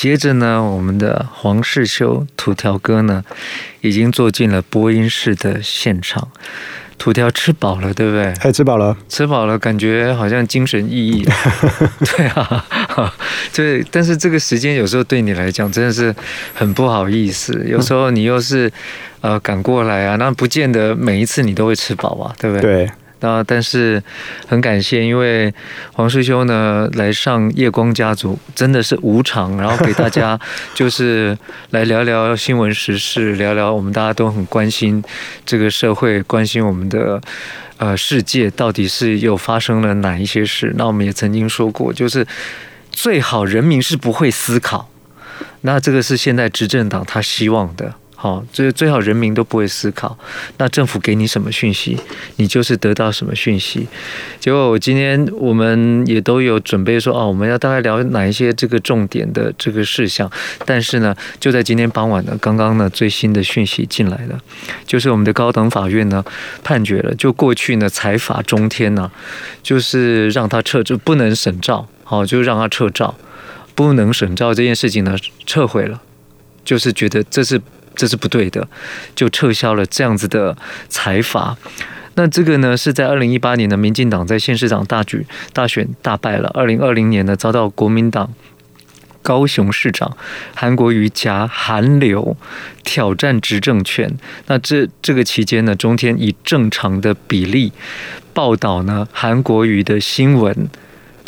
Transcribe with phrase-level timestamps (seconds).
[0.00, 3.22] 接着呢，我们的黄世修土条哥呢，
[3.82, 6.28] 已经坐进了播音室的现场。
[6.96, 8.32] 土条吃饱了，对不对？
[8.40, 11.30] 哎，吃饱了，吃饱了，感觉好像精神奕奕。
[12.16, 12.64] 对啊，
[13.54, 16.14] 对，但是这个时间有时候对你来讲真的是
[16.54, 17.62] 很不好意思。
[17.68, 18.72] 有时候你又是
[19.20, 22.86] 呃赶过来啊，那不见得每一次你都会吃饱啊，对不对？
[22.86, 22.90] 对。
[23.20, 24.02] 那但是
[24.46, 25.52] 很感谢，因为
[25.92, 30.38] 黄师兄呢来上夜光家族真的是无偿，然后给大家
[30.74, 31.36] 就是
[31.70, 35.02] 来聊聊新闻时事，聊聊我们大家都很关心
[35.44, 37.20] 这个社会，关心我们的
[37.76, 40.74] 呃世界到底是又发生了哪一些事。
[40.76, 42.26] 那我们也曾经说过，就是
[42.90, 44.90] 最好人民是不会思考，
[45.60, 47.94] 那这个是现在执政党他希望的。
[48.22, 50.14] 好，最最好人民都不会思考，
[50.58, 51.96] 那政府给你什么讯息，
[52.36, 53.88] 你就是得到什么讯息。
[54.38, 60.30] 结果我今天我们也都有准备说，哦，我们要大概聊哪一些这个重点的这个事项。
[60.66, 64.38] 但是呢，就在今天傍晚呢，刚刚呢最新的讯息进来了，
[64.86, 66.22] 就是我们的高等法院呢
[66.62, 69.10] 判决了，就过去呢财阀中天呢，
[69.62, 73.16] 就是让他撤，就不能审照，好，就让他撤照，
[73.74, 76.02] 不能审照这件事情呢撤回了，
[76.62, 77.58] 就是觉得这是。
[77.94, 78.66] 这是不对的，
[79.14, 80.56] 就撤销了这样子的
[80.88, 81.56] 裁罚。
[82.14, 86.50] 那这个呢，是在二零一八年的民进党在县市长大举大选大败了。
[86.54, 88.34] 二零二零年呢，遭到国民党
[89.22, 90.16] 高雄市长
[90.54, 92.36] 韩国瑜夹韩流
[92.82, 94.18] 挑战执政权。
[94.46, 97.72] 那这这个期间呢，中天以正常的比例
[98.34, 100.68] 报道呢韩国瑜的新闻。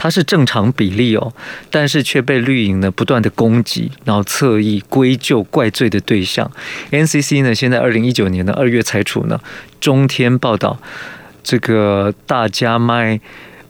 [0.03, 1.33] 它是正常比例哦，
[1.70, 6.50] 但是却被绿营呢不断的攻击，然后侧翼归咎怪罪的对象。
[6.91, 9.41] NCC 呢，现在二零一九年的二月裁处呢，
[9.80, 10.77] 中天报道
[11.45, 13.20] 这个大家卖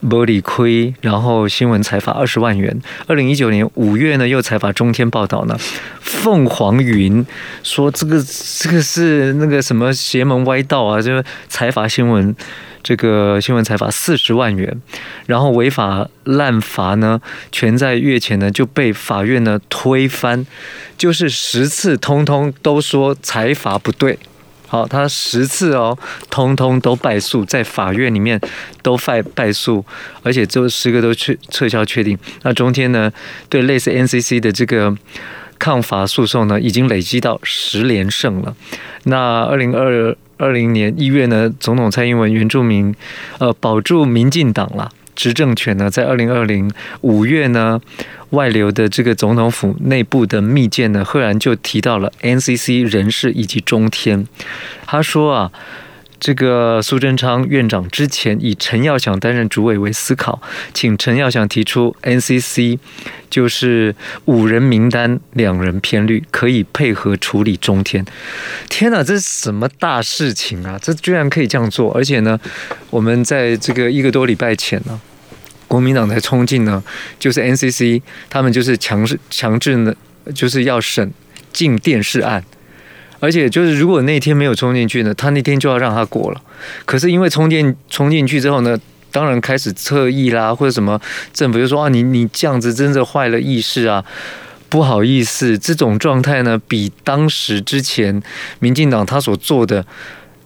[0.02, 2.80] 玻璃亏，然后新闻裁罚二十万元。
[3.06, 5.54] 二零一九年五月呢，又裁罚中天报道呢，
[6.00, 7.26] 凤凰云
[7.62, 8.24] 说这个
[8.58, 12.34] 这个是那个什么邪门歪道啊，就是裁罚新闻。
[12.82, 14.80] 这个新闻裁罚四十万元，
[15.26, 17.20] 然后违法滥罚呢，
[17.52, 20.44] 全在月前呢就被法院呢推翻，
[20.98, 24.18] 就是十次通通都说财罚不对，
[24.66, 25.96] 好，他十次哦，
[26.28, 28.40] 通通都败诉，在法院里面
[28.82, 29.84] 都败败诉，
[30.24, 32.18] 而且这十个都撤撤销确定。
[32.42, 33.12] 那中天呢，
[33.48, 34.92] 对类似 NCC 的这个
[35.58, 38.56] 抗法诉讼呢，已经累积到十连胜了。
[39.04, 40.16] 那二零二。
[40.42, 42.92] 二零年一月呢，总统蔡英文原住民，
[43.38, 46.68] 呃，保住民进党了，执政权呢，在二零二零
[47.02, 47.80] 五月呢，
[48.30, 54.26] 外流的这个总统府内部的密件呢，赫然就提到了 NCC 人士以及中天，
[54.84, 55.52] 他说啊。
[56.22, 60.40] 这个苏贞昌院长之前以陈耀祥担任主委为思考，
[60.72, 62.78] 请陈耀祥提出 NCC
[63.28, 63.92] 就是
[64.26, 68.06] 五人名单，两人偏绿，可以配合处理中天。
[68.68, 70.78] 天哪，这是什么大事情啊？
[70.80, 71.92] 这居然可以这样做！
[71.92, 72.38] 而且呢，
[72.90, 75.00] 我们在这个一个多礼拜前呢，
[75.66, 76.80] 国民党才冲进呢，
[77.18, 78.00] 就是 NCC
[78.30, 79.92] 他们就是强制强制呢，
[80.32, 81.12] 就是要审
[81.52, 82.44] 禁电视案。
[83.22, 86.42] 而且就是，如果那天没有冲进去呢，他那天就要让他过了。
[86.84, 88.76] 可是因为冲进冲进去之后呢，
[89.12, 91.00] 当然开始侧翼啦，或者什么
[91.32, 94.04] 政府就说啊，你你这样子真的坏了意识啊，
[94.68, 98.20] 不好意思，这种状态呢，比当时之前
[98.58, 99.86] 民进党他所做的。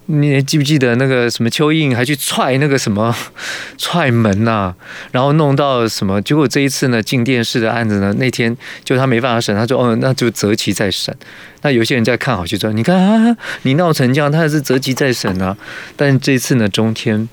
[0.09, 3.15] 你还记不记得那个什么邱英还去踹那个什么
[3.77, 4.75] 踹门呐、
[5.11, 6.23] 然后弄到什么？
[6.23, 11.15] 结果这一次呢，进电视的案子呢，那天就他没办法审，他说哦，那就择期再审。
[11.63, 15.57] 那有些人在看好就说，你看啊，你闹成这样，他还是择期再审啊。
[15.97, 17.29] 但这次呢，中天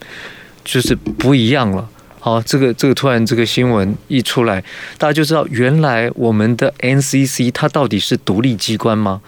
[0.63, 1.87] 就是不一样了。
[2.25, 4.63] 好，这个这个突然这个新闻一出来，
[4.97, 9.19] 大家就知道原来我们的 NCC 它到底是独立机关吗？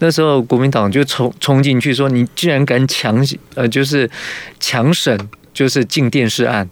[0.00, 3.24] 那时候国民党就冲冲进去说，你居然敢强
[3.54, 4.10] 呃，就是
[4.58, 5.16] 强审，
[5.54, 6.68] 就是镜电视案。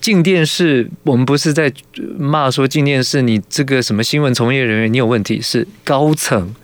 [0.00, 1.72] 镜电视，我们不是在
[2.16, 6.54] 骂说镜电视，你这个什么新闻从业人员你有问题，是高层，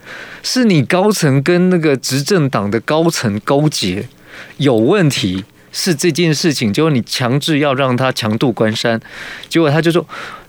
[0.45, 4.09] 是你高层跟那个执政党的高层勾结
[4.59, 5.45] 有问题。
[5.79, 9.01] 是这件事情，结果你强制要让他强度关山，
[9.49, 10.05] 结果他就说，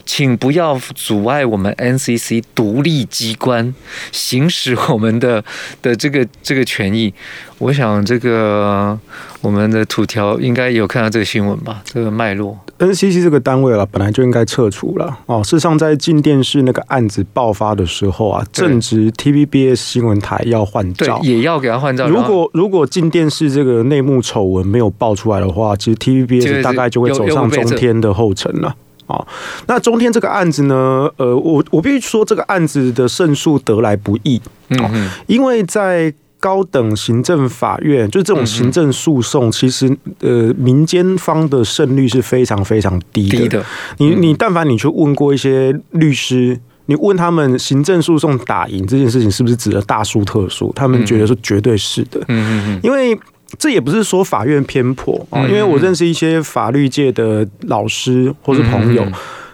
[0.09, 3.75] 请不要阻碍我们 NCC 独立机关
[4.11, 5.43] 行使我们的
[5.83, 7.13] 的这个这个权益。
[7.59, 8.97] 我想这个
[9.41, 11.83] 我们的土条应该有看到这个新闻吧？
[11.85, 12.57] 这个脉络。
[12.79, 15.43] NCC 这个单位啊，本来就应该撤除了哦。
[15.43, 22.07] 事实上，在进电视那个案子爆发的时候啊，正值 TVBS 新闻台要换照，也要给他换照。
[22.07, 28.75] 如果如果进电视这个内幕丑闻没有爆出来的话，其实 TVBS 大概就会走上中天的后尘了。
[29.09, 29.27] 啊。
[29.67, 43.37] 那中天这个案子呢，呃，我我必须说这个案子的胜诉得来不易，嗯，因为在高等行政法院，就这种行政诉讼，其实呃，民间方的胜率是非常非常低的。
[43.37, 43.65] 低的，
[43.97, 52.21] 你你但凡你去问过一些律师，你问他们行政诉讼打赢这件事情是不是指的大输特输，他们觉得是绝对是的。
[52.21, 53.19] 嗯嗯嗯，因为
[53.57, 59.05] 这也不是说法院偏颇啊，因为我认识一些法律界的老师或是朋友，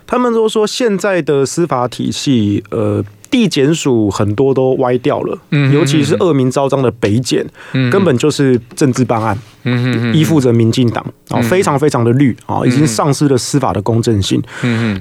[0.05, 3.03] 他们都说现在的司法体系，呃。
[3.31, 5.37] 地检署很多都歪掉了，
[5.73, 7.45] 尤其是恶名昭彰的北检，
[7.91, 9.37] 根本就是政治办案，
[10.13, 14.41] 依附着民进党，啊，非常非常的绿啊，已经丧失了司法的公正性。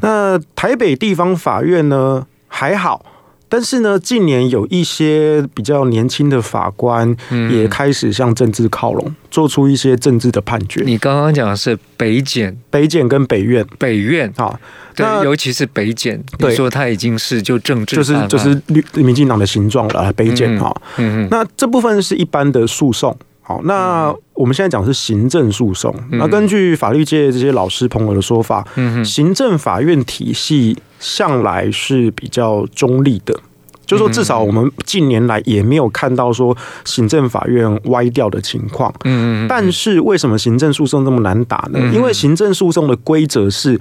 [0.03, 3.05] 那台北地方法院呢还好，
[3.49, 7.15] 但是呢近年有一些比较年轻的法官
[7.51, 10.83] 也开始向政治靠拢，做出一些政治的判决。
[10.85, 14.59] 你刚刚讲的是北检、北检跟北院、北院啊。
[14.97, 20.13] 对，尤其是北检，你说他已经是就政治，就是就是绿民进党的形状了。
[20.13, 23.17] 北检哈，嗯嗯，那这部分是一般的诉讼。
[23.43, 25.93] 好，那我们现在讲是行政诉讼。
[26.13, 28.65] 那根据法律界这些老师朋友的说法，
[29.05, 33.39] 行政法院体系向来是比较中立的，
[33.85, 38.91] 就是说至少我们近年来也没有看到说行政法院歪掉的情况。
[39.05, 41.79] 嗯嗯，但是为什么行政诉讼这么难打呢？
[41.93, 43.79] 因为行政诉讼的规则是。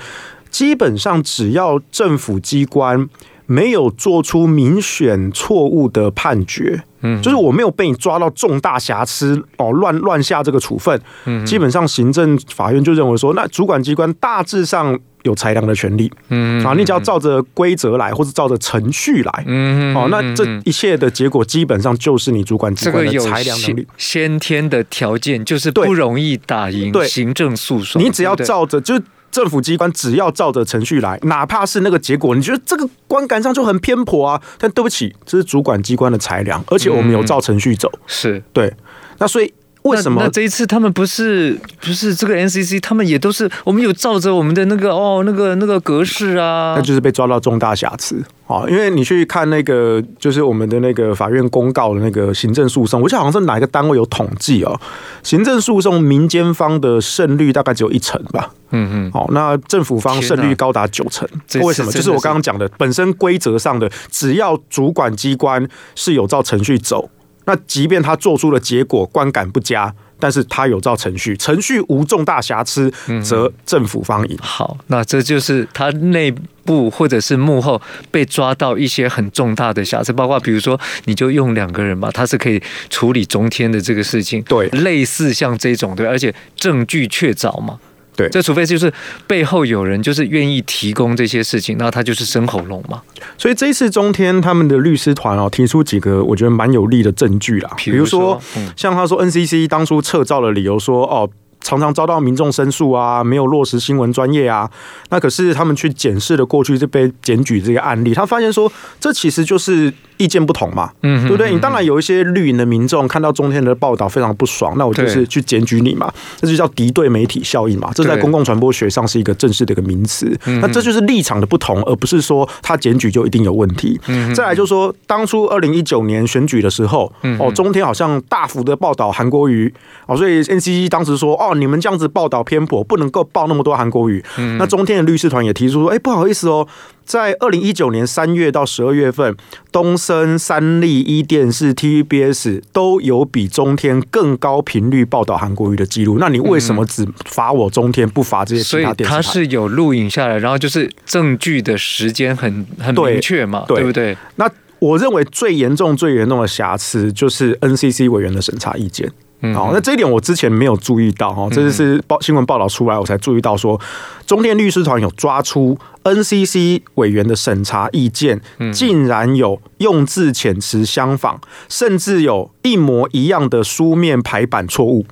[0.53, 3.09] 基本上，只要政府机关
[3.47, 29.01] 没有做出明显错误的判决，嗯，就是我没有被你抓到重大瑕疵哦，乱乱下这个处分，嗯，基本上行政法院就认为说，那主管机关大致上有裁量的权利，嗯，啊，你只要照着规则来，或者照着程序来，嗯，哦，那这一切的结果基本上就是你主管机关的裁量能力，先天的条件就是不容易打赢行政诉讼，你只要照着就。
[29.33, 34.39] 政府机关只要照着程序来，哪怕是那个结果，你觉得这个观感上就很偏颇啊？
[34.59, 38.71] 但对不起，这是主管机关的裁量，而且我们有照程序走，嗯、是对。
[39.17, 39.51] 那所以。
[39.83, 48.63] 为什么那，那这一次他们不是不是这个 NCC，他们也都是我们有照着我们的那个哦那个那个格式啊，那就是被抓到重大瑕疵啊！
[48.69, 54.79] 因为你去看那个就是我们的那个法院公告的那个行政诉讼，我记得好像是哪一个单位有统计哦，
[55.21, 61.27] 行政诉讼民间方的胜率大概只有一成吧，嗯嗯，好，那政府方胜率高达九成，
[61.61, 61.91] 为什么？
[61.91, 67.09] 就是我刚刚讲的，本身规则上的，只要主管机关是有照程序走。
[67.45, 72.91] 那即便他做出的结果观感不佳，但是他有照程序，程序无重大瑕疵，
[73.23, 74.37] 则政府方赢。
[74.41, 87.79] 好，那这就是他内部或者是幕后被抓到一些很重大的瑕疵，包括比如说，你就用两个人嘛，他是可以处理中天的这个事情，对，类似像这种对，而且证据确凿嘛。
[88.15, 88.91] 对，这除非就是
[89.27, 93.01] 背后有人就是愿意提供这些事情，那他就是生喉咙嘛。
[93.37, 98.41] 所以这一次中天他们的律师团哦，提出几个我觉得蛮有力的证据啦，比如说
[98.75, 101.29] 像他说 NCC 当初撤照的理由说哦。
[101.65, 104.69] 常常遭到民众申诉啊，没有落实新闻专业啊。
[105.11, 108.69] 那可是他们去检视了过去这被检举这个案例，他发现说，
[108.99, 111.51] 这其实就是意见不同嘛，嗯，对不对？
[111.53, 117.89] 你当然有一些绿营的民众看到中天的报道非常不爽，那我就是去检举你嘛，这就叫敌对媒体效应嘛。
[117.95, 120.37] 这在公共传播学上是一个正式的一个名词。
[120.61, 123.97] 那这就是立场的不同，而不是说他检举就一定有问题。
[124.35, 127.09] 再来就是说，当初二零一九年选举的时候，
[127.39, 129.73] 哦，中天好像大幅的报道韩国瑜，
[130.07, 131.51] 哦，所以 NCC 当时说，哦。
[131.53, 134.21] 你们这样子报道偏颇，不能够报那么多韩国瑜。
[134.37, 136.67] 嗯、那中天的律师团也提出说：“哎、欸，不好意思哦，
[137.05, 139.35] 在二零一九年三月到十二月份，
[139.71, 146.17] 东森、三立、一电视、TVBS 都有比中天更高频率报道韩国瑜的记录。
[146.19, 154.17] 那你为什么只罚我中天，不罚这些其他电视台？”他是有录影下来，然后就是证据的时间很很明确嘛，对，对不对？
[154.35, 159.11] 那我认为最严重、最严重的瑕疵就是 NCC 委员的审查意见。
[159.53, 163.79] 好，那这一点我之前没有注意到哈，这是报新闻报道出来，我才注意到说，
[164.25, 168.39] 中电律师团有抓出 NCC 委员的审查意见，
[168.71, 175.05] 竟然有用字遣词相仿，甚至有一模一样的书面排版错误。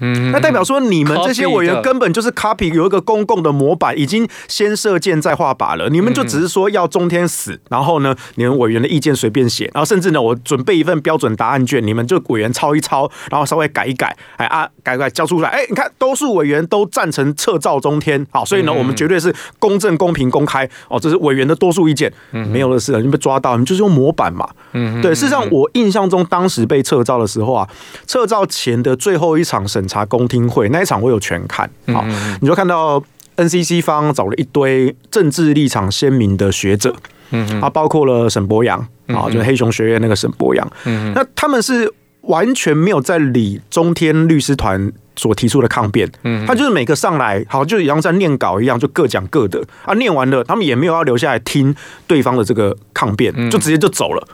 [0.00, 5.88] 嗯，那代表说你们这些委员根本就是 copy 有一个公共的模板，已经先射箭再画靶了。
[5.88, 27.68] 你们就只是说要中天死，然后呢，你们委员的意见随便写，然后甚至呢，我准备一份标准答案卷，你们就委员抄一抄，然后稍微改一改，哎啊，改改交出来，哎，你看，多数委员都赞成撤照中天，好，所以呢，我们绝对是公正、公平、公开，哦，这是委员的多数意见，没有的事了，你被抓到，你就是用模板嘛，嗯，对，事实上，我印象中当时被撤照的时候啊，
[28.06, 29.87] 撤照前的最后一场审。
[29.88, 32.04] 查公听会那一场我有全看，好，
[32.40, 33.02] 你就看到
[33.36, 36.94] NCC 方找了一堆政治立场鲜明的学者，
[37.30, 41.92] 嗯，啊，包括了沈博洋啊，就是黑熊学院那个沈博洋，嗯，那他们是
[42.22, 49.62] 完全没有在理中天律师团所提出的抗辩，嗯，他就是每个上来，好，就像在念稿一样，就各讲各的。
[49.84, 51.74] 啊，念完了，他们也没有要留下来听
[52.06, 54.28] 对方的这个抗辩，就直接就走了。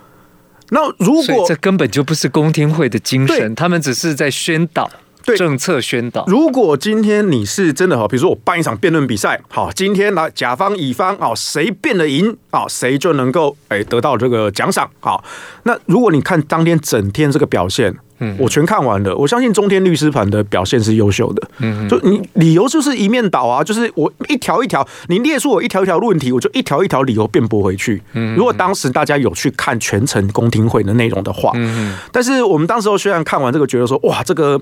[0.71, 4.91] 那如果这根本就不是公听会的精神，他们只是在宣导。
[5.25, 6.25] 对政策宣导。
[6.27, 14.91] 如果今天你是真的哈，比如说我办一场辩论比赛，好，今天来甲方乙方啊，谁辩得赢啊，谁就能够哎得到这个奖赏。
[15.01, 15.25] 好，
[15.65, 21.49] 那如果你看当天整天这个表现，嗯，我全看完了，我相信中天律师团的表现是优秀的。
[21.59, 28.03] 嗯，就你理由就是一面倒啊，就是我一条一条，你列出我一条一条问题，我就一条一条理由辩驳回去。
[28.13, 34.61] 嗯，如果当时大家有去看全程公听会的内容的话，嗯，但是我们当时候虽然看完这个，觉得说哇，这个。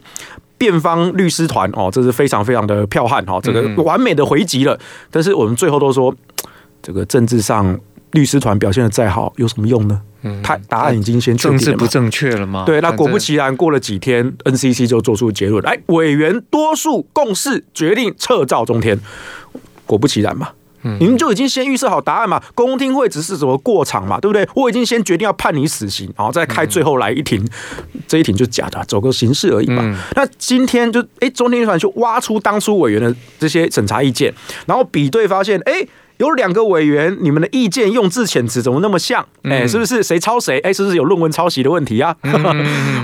[0.58, 4.78] 辩方律师团哦，这是非常非常的彪悍哈，这个完美的回击了。
[5.10, 6.14] 但是我们最后都说，
[6.80, 7.76] 这个政治上
[8.12, 10.00] 律师团表现的再好，有什么用呢？
[10.22, 12.64] 嗯，他答案已经先确定了，政治不正确了吗？
[12.64, 18.98] 对，那果不其然，过了几天，NCC 就做出结论，哎，委员多数共识决定撤照中天，
[19.84, 20.50] 果不其然嘛。
[20.98, 22.42] 你们就已经先预设好答案嘛？
[22.56, 24.44] 公听会只是什么过场嘛，对不对？
[24.56, 27.40] 我已经先决定要判你死刑，然后再开最后来一庭，
[28.08, 29.96] 这一庭就假的，走个形式而已嘛。
[30.16, 34.34] 那今天就哎，中天团就挖出当初委员的这些审查意见，
[34.66, 35.86] 然后比对发现，哎，
[36.22, 39.26] 有两个委员，你们的意见用字遣词怎么那么像？
[39.42, 40.60] 哎，是不是谁抄谁？
[40.60, 42.16] 哎，是不是有论文抄袭的问题啊？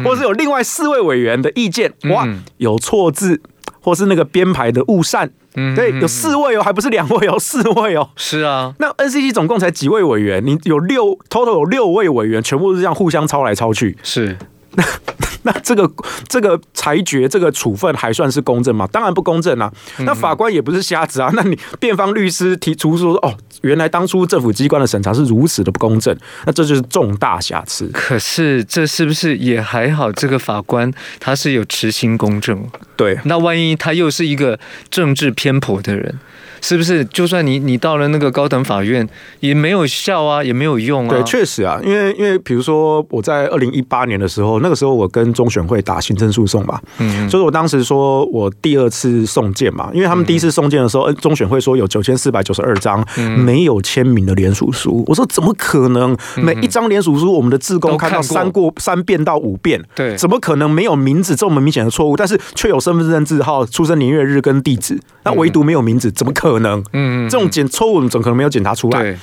[0.04, 3.40] 或者是有另外四位委员的意见，哇，有错字，
[3.80, 5.28] 或是那个编排的误删。
[5.56, 8.10] 嗯，对，有四位哦，还不是两位哦，四位哦。
[8.14, 10.44] 是啊，那 NCC 总共才几位委员？
[10.46, 13.96] 你有六，total 有六位委员，全部是这样互相抄来抄去。
[14.04, 14.36] 是，
[14.72, 14.84] 那
[15.44, 15.90] 那这个
[16.28, 18.86] 这个裁决，这个处分还算是公正吗？
[18.92, 19.72] 当然不公正啊。
[19.98, 21.30] 那法官也不是瞎子啊。
[21.34, 27.88] 那你辩方律师提出说，哦，原来当初政府机关的审查是如此的不公正，那这就是重大瑕疵。
[27.94, 30.10] 可是这是不是也还好？
[30.12, 32.68] 这个法官他是有持心公正。
[32.96, 34.58] 对，那万一他又是一个
[34.90, 36.18] 政治偏颇的人，
[36.60, 37.04] 是不是？
[37.06, 39.06] 就算你你到了那个高等法院，
[39.40, 41.10] 也没有效啊，也没有用啊。
[41.10, 56.16] 对，确实啊，因为因为比如说我在二零一八年的时候，那个时候我跟中选会打行政诉讼嘛，嗯，所以我当时说我第二次送件嘛，因为他们第一次送件的时候，嗯中选会说有九千四百九十二张没有签名的联署书，我说怎么可能？
[56.36, 62.16] 每一张联署书我们的志工看到三过三遍到五遍，对，怎么可能没有名字这么明显的错误？
[62.16, 62.78] 但是却有。
[62.88, 66.47] 身份证字号、出生年月日跟地址，那唯独没有名字，怎么可能？
[66.92, 69.18] 嗯，这种检错误怎么可能没有检查出来？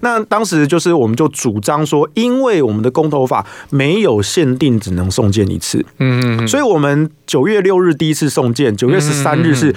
[0.00, 9.74] 那当时就是我们就主张说，因为我们的公投法没有限定只能送件一次，嗯，所以我们九月六日第一次送件，九月十三日是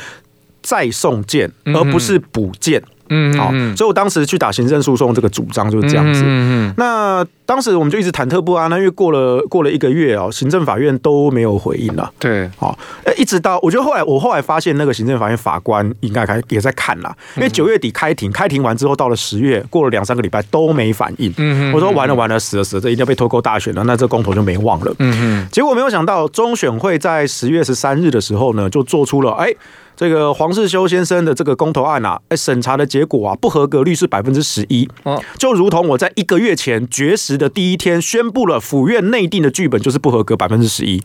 [0.62, 2.84] 再送件，而不是补件。
[3.14, 6.24] 嗯，好，所以我当时去打行政诉讼，这个主张就是这样子。
[6.26, 12.10] 嗯，那当时我们就一直忐忑不安，那因为过了过了一个月哦，行政法院都没有回应了。
[12.18, 12.80] 对，好，
[13.18, 21.34] 一直到我觉得后来我后来发现那个行政法院法官应该开也在看了，因为九月底开庭，开庭完之后到了十月，过了两三个礼拜都没反应。
[21.38, 24.96] 嗯，我说完了完了，死了死了，这一定要被拖沟大选了，那这公投就没望了。
[25.00, 29.54] 嗯，结果没有想到中选会在十月十三日的时候呢，就做出了哎。
[30.02, 34.90] 这个黄世修先生的这个公投案啊，哎，审查的结果啊，不合格率是百分之十一，
[35.38, 41.00] 就如同我在一个月前绝食的第一天宣布了府院内定的剧本就是不合格百分之十一，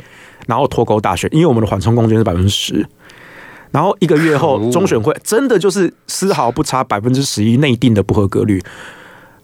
[0.46, 2.88] 然后脱钩大选，因为我们的缓冲空间是百分之十，
[3.70, 8.62] 然后一个月后中选会真的就是丝毫不差百分之十一内定的不合格率，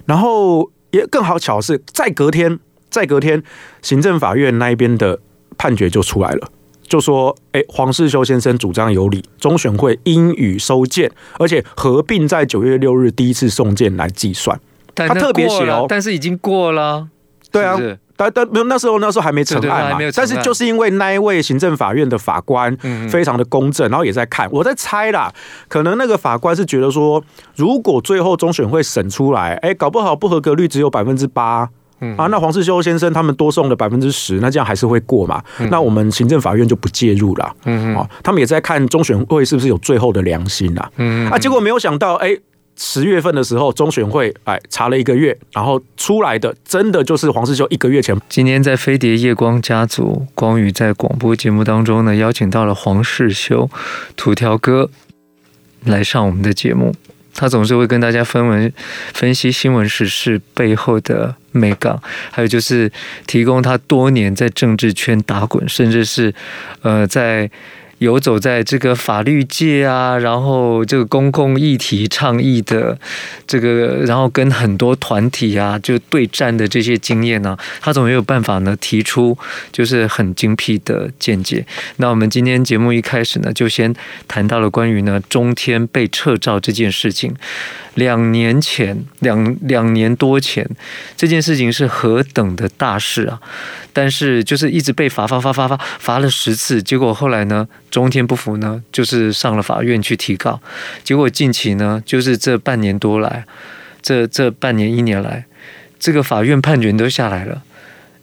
[0.06, 3.42] 然后也更好巧的是，在隔天在隔天，
[3.82, 5.18] 行政法院那一边的
[5.58, 6.48] 判决就出来了。
[6.92, 14.60] 就说，哎，黄世修先生主张有理，中选会应予收件，而且合并在九月六日第一次送件来计算。
[14.94, 17.08] 他特别写哦，但是已经过了，
[17.50, 17.78] 对啊，
[18.14, 22.76] 但但没有那时候那时候还没成案嘛，但是就是因为那一位行政法院的法官
[23.10, 25.32] 非常的公正，然后也在看，我在猜啦，
[25.68, 27.24] 可能那个法官是觉得说，
[27.56, 31.70] 如果最后中选会审出来，哎，搞不好不合格率只有百分之八。
[32.16, 35.42] 啊，那黄世修先生他们多送了百分之十，那这样还是会过嘛？
[35.70, 37.54] 那我们行政法院就不介入了。
[37.64, 40.90] 嗯嗯，他们也在看中选会是不是有最后的良心啦。
[40.96, 42.36] 嗯啊，结果没有想到，哎，
[42.76, 48.18] 十月份的时候中选会哎查了一个月，然后出来的真的就是黄世修一个月前。
[48.28, 53.70] 今天在飞碟夜光家族，光宇在广播节目当中呢，邀请到了黄世修
[54.16, 54.90] 土条哥
[55.84, 56.94] 来上我们的节目。
[57.34, 58.70] 他总是会跟大家分文
[59.14, 62.90] 分析新闻时事背后的美港，还有就是
[63.26, 66.34] 提供他多年在政治圈打滚，甚至是
[66.82, 67.48] 呃在
[68.02, 72.98] 游走在这个法律界啊，然后这个公共议题倡议的
[73.46, 79.36] 这个，然后跟很多团体啊就对战的这些经验呢、他总没有办法呢提出
[79.70, 81.64] 就是很精辟的见解。
[81.96, 83.94] 那我们今天节目一开始呢，就先
[84.28, 87.34] 谈到了关于呢中天被撤照这件事情。
[87.94, 90.66] 两年前，两两年多前，
[91.14, 93.38] 这件事情是何等的大事啊！
[93.92, 100.60] 但是就是一直被罚罚罚罚罚罚了十次，结果后来呢，中天不服呢，就是上了法院去提告。
[101.04, 103.44] 结果近期呢，就是这半年多来，
[104.02, 105.44] 这这半年一年来，
[106.00, 107.62] 这个法院判决都下来了，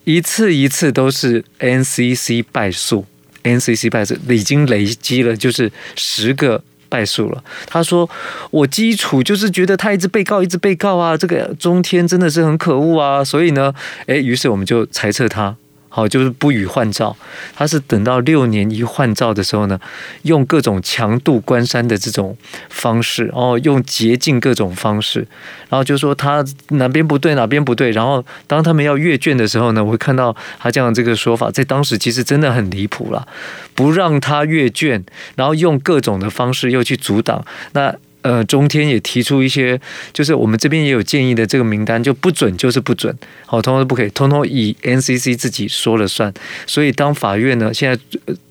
[0.04, 3.06] 一次一次都是 NCC 败诉
[3.44, 6.62] ，NCC 败诉已经累积了就是十个。
[6.92, 7.44] 败诉了。
[7.68, 8.10] 他说
[8.50, 13.24] ：“我基础就是觉得他一直被告，一直被告啊，这个中天真的是很可恶啊。
[13.24, 13.72] 所以呢，
[14.08, 15.56] 诶，于是我们就裁撤他。”
[15.90, 17.16] 好，就是不予换照。
[17.56, 19.80] 他是等到六年一换照的时候呢，
[20.22, 22.38] 用各种强渡关山的这种
[22.70, 25.28] 方式，哦，用捷径各种方式，
[25.70, 27.92] 然后就说他哪边不对，哪边不对。
[27.92, 33.28] 然后当他们要阅卷的时候呢，我会看到他这样这个说法，在当时其实真的很离谱了，
[33.74, 35.04] 不让他阅卷，
[35.36, 37.44] 然后用各种的方式又去阻挡
[37.74, 37.96] 那。
[38.22, 39.80] 呃，中天也提出一些，
[40.12, 46.34] 就是我们这边也有建议的这个名单，就不准就是不准，好，通通不可以，通通以 NCC 自己说了算。
[46.68, 47.98] 所以当法院呢，现在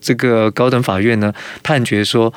[0.01, 1.31] 这个高等法院呢
[1.63, 2.33] 判决说，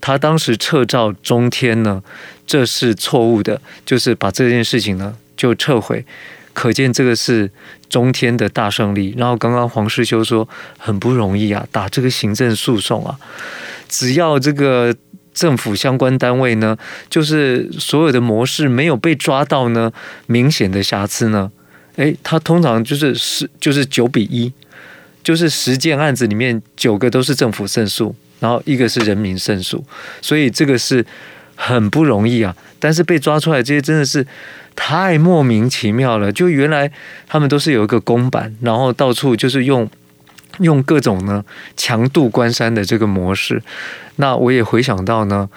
[0.00, 2.02] 他当时撤照中天呢，
[2.44, 6.04] 这是错误的，就是把这件事情呢就撤回，
[6.52, 7.48] 可见这个是
[7.88, 9.14] 中天的大胜利。
[9.16, 13.16] 然后刚刚黄世修说很不容易啊，打这个行政诉讼啊，
[13.88, 14.92] 只要这个。
[15.34, 16.74] 政府相关单位呢，
[17.10, 19.92] 就是所有的模式没有被抓到呢，
[20.26, 21.50] 明显的瑕疵呢，
[21.96, 24.52] 诶，它通常就是十就是九比一，
[25.22, 29.84] 就是十件案子里面九个都是政府胜诉，然后一个是人民胜诉，
[30.22, 31.04] 所以这个是
[31.56, 32.56] 很不容易啊。
[32.78, 34.26] 但是被抓出来这些真的是
[34.76, 36.90] 太莫名其妙了，就原来
[37.26, 39.90] 他们都是有一个公版，然后到处就是用。
[40.58, 41.44] 用各种呢
[41.76, 43.62] 强渡关山的这个模式，
[44.16, 45.48] 那我也回想到呢，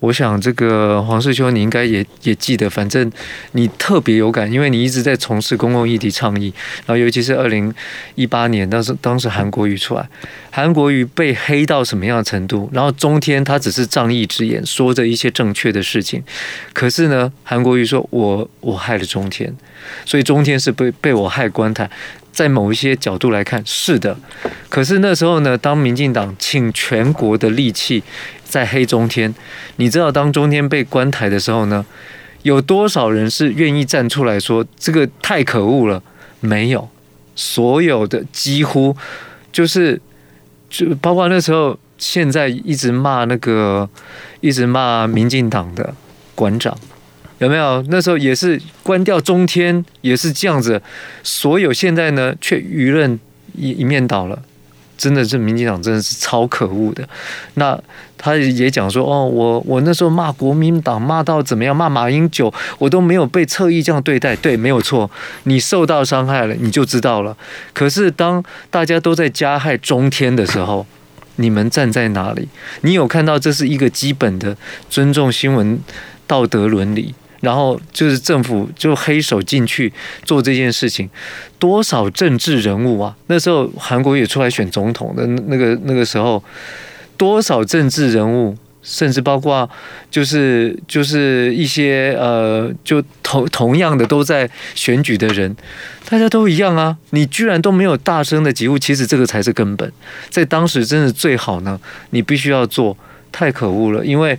[0.00, 3.10] 我想这个黄世修你应该也也记得，反正
[3.52, 6.52] 你特别有感，因为你一直在从事公共议题倡议，
[6.86, 7.72] 然后尤其是二零
[8.14, 10.08] 一八年，当时当时韩国瑜出来，
[10.50, 16.22] 韩国瑜被黑到什么样的程度，然后中天他只是仗义执言，说着一些正确的事情，
[16.72, 19.52] 可是呢，韩国瑜说我我害了中天，
[20.04, 21.90] 所以中天是被被我害关台。
[22.36, 24.14] 在某一些角度来看，是的。
[24.68, 28.02] 可是那时候呢，当民进党倾全国的力气
[28.44, 29.34] 在黑中天，
[29.76, 31.86] 你知道，当中天被关台的时候呢，
[32.42, 36.02] 有多少人是愿意站出来说这个太可恶了？
[36.40, 36.86] 没有，
[37.34, 38.94] 所有的几乎
[39.50, 39.98] 就是
[40.68, 43.88] 就包括那时候，现在一直骂那个
[44.42, 45.94] 一直骂民进党的
[46.34, 46.76] 馆长。
[47.38, 47.82] 有没有？
[47.88, 50.80] 那时候也是关掉中天，也是这样子。
[51.22, 53.18] 所有现在呢，却舆论
[53.56, 54.42] 一一面倒了。
[54.96, 57.06] 真的是民进党真的是超可恶的。
[57.54, 57.78] 那
[58.16, 64.34] 他也讲说，哦，我我那时候骂国民党骂到怎么样，骂马英九，我都没有被侧翼这样对待。
[64.36, 65.10] 对，没有错，
[65.42, 67.36] 你受到伤害了，你就知道了。
[67.74, 70.86] 可是当大家都在加害中天的时候，
[71.36, 72.48] 你们站在哪里？
[72.80, 74.56] 你有看到这是一个基本的
[74.88, 75.78] 尊重新闻
[76.26, 77.14] 道德伦理？
[77.40, 79.92] 然后就是政府就黑手进去
[80.24, 81.08] 做这件事情，
[81.58, 83.14] 多少政治人物啊？
[83.26, 86.42] 那时候韩国也出来选总统的那个那个时候，
[87.16, 89.68] 多少政治人物，甚至包括
[90.10, 95.54] 就是就是一些呃，就同同样的都在选举的人，
[96.08, 96.96] 大家都一样啊！
[97.10, 99.92] 你居然都没有大声的疾呼，其实这个才是根本。
[100.30, 101.78] 在当时真的最好呢，
[102.10, 102.96] 你必须要做，
[103.30, 104.38] 太可恶了，因为。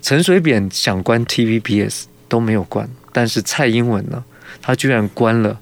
[0.00, 4.24] 陈水扁想关 TVBS 都没有关，但是蔡英文呢，
[4.62, 5.58] 他居然关了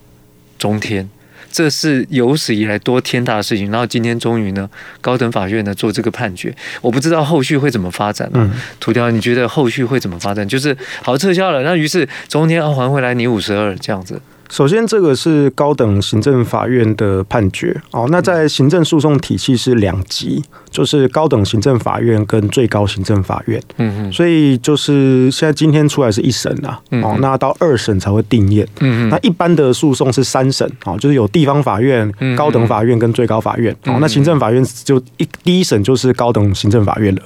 [0.58, 1.08] 中天，
[1.50, 3.70] 这是有史以来多天大的事情。
[3.70, 4.68] 然后今天终于呢，
[5.00, 8.50] 高等法院呢做这个判决，我不知道后续会怎么发展呢？
[8.78, 10.46] 涂条，你觉得后续会怎么发展？
[10.46, 14.20] 就是好撤销了，那于是中天要还回来你五十二这样子。
[14.48, 18.06] 首先，这个是高等行政法院的判决哦。
[18.10, 23.60] 那在行政诉讼体系是两级，就是高等行政法院跟最高行政法院。
[23.78, 24.12] 嗯嗯。
[24.12, 28.64] 所以就是现在今天出来是一审啊，哦，那到二审才会定谳。
[28.80, 29.08] 嗯嗯。
[29.08, 33.74] 那一般的诉讼是三审，哦，就是有地方法院、高等法院跟最高法院。
[33.86, 37.22] 哦，那行政法院就一第一审就是高等行政法院了。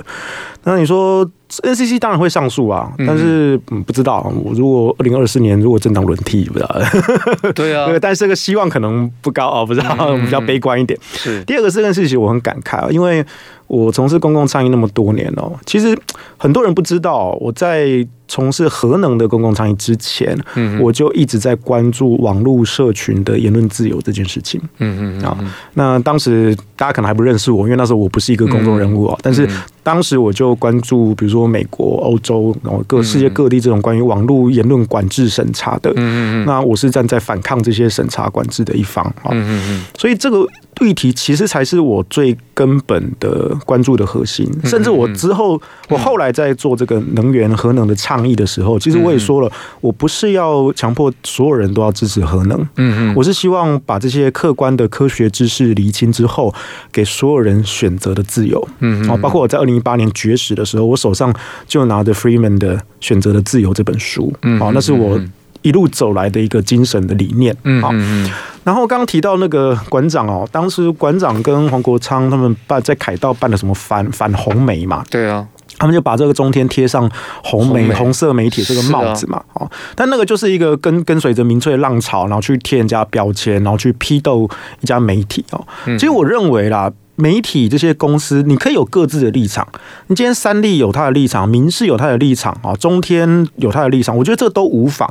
[0.65, 6.81] 那你说 NCC 当然会上诉啊，但是嗯不知道，我如果二零二四年如果政党轮替，不知道。
[7.55, 10.99] 对啊， 但是这个希望可能不高啊，不知道，比较悲观一点。
[11.13, 13.25] 是第二个这件事情，我很感慨啊，因为
[13.71, 15.97] 我从事公共倡议那么多年哦，其实
[16.37, 18.07] 很多人不知道我在。
[18.33, 24.61] 从事核能的公共倡议之前，嗯，我就一直在关注网络社群的言论自由这件事情。
[24.79, 25.37] 嗯嗯啊，
[25.75, 29.19] 那当时大家可能还不认识我，因为那时候我不是一个公众人物啊。
[29.21, 29.51] 但是
[29.83, 35.91] 当时我就关注，比如说美国、欧洲，然后各世界各地这种关于网络言论管制审查的。
[35.97, 39.31] 嗯嗯，那我是站在反抗这些审查管制的一方啊。
[39.33, 40.47] 嗯嗯，所以这个
[40.81, 44.49] 议题其实才是我最根本的关注的核心。
[44.65, 48.21] 甚至我之后，我后来在做这个能源核能的倡。
[48.21, 56.55] 议的时候，其实我也说了，我不是要强迫所有人都要支持核能，嗯嗯，我是希望把这些客观的科学知识厘清之后，
[56.93, 61.35] 给所有人选择的自由，嗯嗯，包括我在二零一八年绝食的时候，我手上
[61.67, 65.19] 就拿着 Freeman 的《选择的自由》这本书，嗯，好，那是我
[65.63, 68.31] 一路走来的一个精神的理念，嗯嗯，
[68.65, 75.47] 然后刚刚提到那个馆长哦，当时馆长跟黄国昌他们办在凯道办的什么反反红媒嘛，对啊。
[75.79, 77.11] 他们就把这个中天贴上
[77.43, 84.47] 红媒红色媒体这个帽子嘛，哦，但那个就是一个跟跟随着民粹浪潮，然后去贴人家标签，然后去批斗
[84.81, 85.67] 一家媒体哦。
[85.87, 89.67] 其实我认为啦，媒体这些公司，你可以有各自的立场。
[90.09, 95.11] 你今天三立有他的立场，民视有他的立场啊，中天有他的立场，我觉得这都无妨。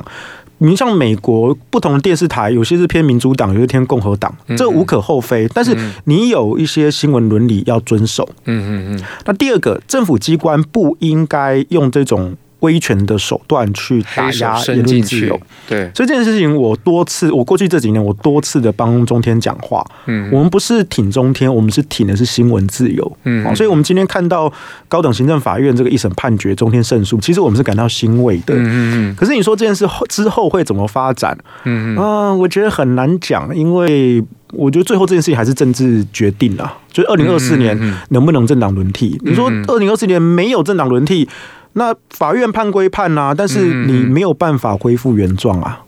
[0.62, 5.48] 你像美国不同的电视台，有些是偏民主党，有些偏共和党，这无可厚非。
[5.54, 8.28] 但是你有一些新闻伦理要遵守。
[8.44, 9.04] 嗯嗯嗯。
[9.24, 12.36] 那第二个，政府机关不应该用这种。
[12.60, 24.52] 威权的手段去打压言论自由，对，所以这件事情我多次，我过去这几年我多次的帮中天讲话，嗯，我们不是挺中天，我们是挺的是新闻自由，嗯，所以我们今天看到
[24.88, 31.36] 高等行政法院这个一审判决中天胜诉，其实我们是感到欣慰的，嗯嗯，可是你说这件事后之后会怎么发展？
[31.64, 37.78] 嗯啊，我觉得很难讲，因为我觉得最后这件事情还是政治决定了，就是二零二四年
[38.10, 39.18] 能不能政党轮替？
[39.24, 41.28] 你说二零二四年没有政党轮替？
[41.74, 45.82] 那法院判归判啊，但是你没有办法恢复原状啊。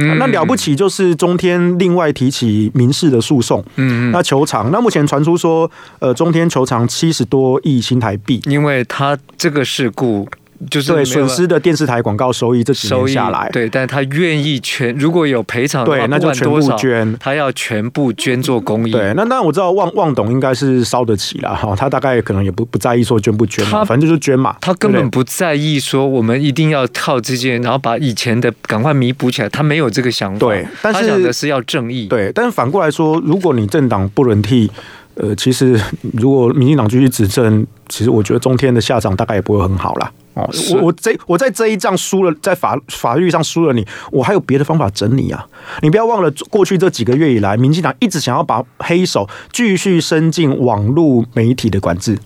[0.00, 4.70] 嗯、那了不起就是中天另外提起民事的诉讼，嗯，那球场。
[4.70, 10.28] 那目前传出说，呃，中天球场七十多亿新台币，因为他这个事故。
[10.68, 18.90] 就是对损失的电视台广告收益这几年下来，对，但他愿意全如果有赔偿，对，那就全部捐，他要全部捐做公益。
[18.92, 30.38] 对，那那我知道旺旺董应该是烧得起了哈，他大概可能也不不在意说捐不捐，他反正就是捐嘛，他根本不在意说我们一定要靠这些，然后把以前的赶快弥补起来，他没有这个想法。
[30.38, 32.06] 对，但是他想的是要正义。
[32.06, 34.70] 对，但是反过来说，如果你政党不轮替，
[35.14, 35.80] 呃，其实
[36.14, 40.10] 如果民进党继续执政，其实我觉得中天的下场大概也不会很好了。
[40.38, 45.44] 哦，我我这我在这一仗输了，在法法律上输了你，我还有别的方法整你啊！
[45.82, 52.16] 你不要忘了，过去这几个月以来，民进党一直想要把黑手继续伸进网络媒体的管制。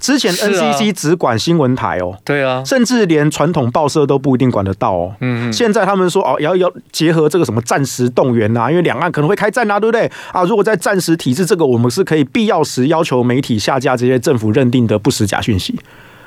[0.00, 5.16] 之前 NCC 只管新闻台哦，对啊，甚至连传统报社都不一定管得到哦。
[5.20, 10.44] 嗯，现在他们说哦，要要结合这个什么暂时动员呐，因为两岸可能会开战啊，对不对啊？
[10.44, 15.76] 如果在暂时体制，这个我们是可以必要时要求媒体下架这些政府认定的不实假讯息，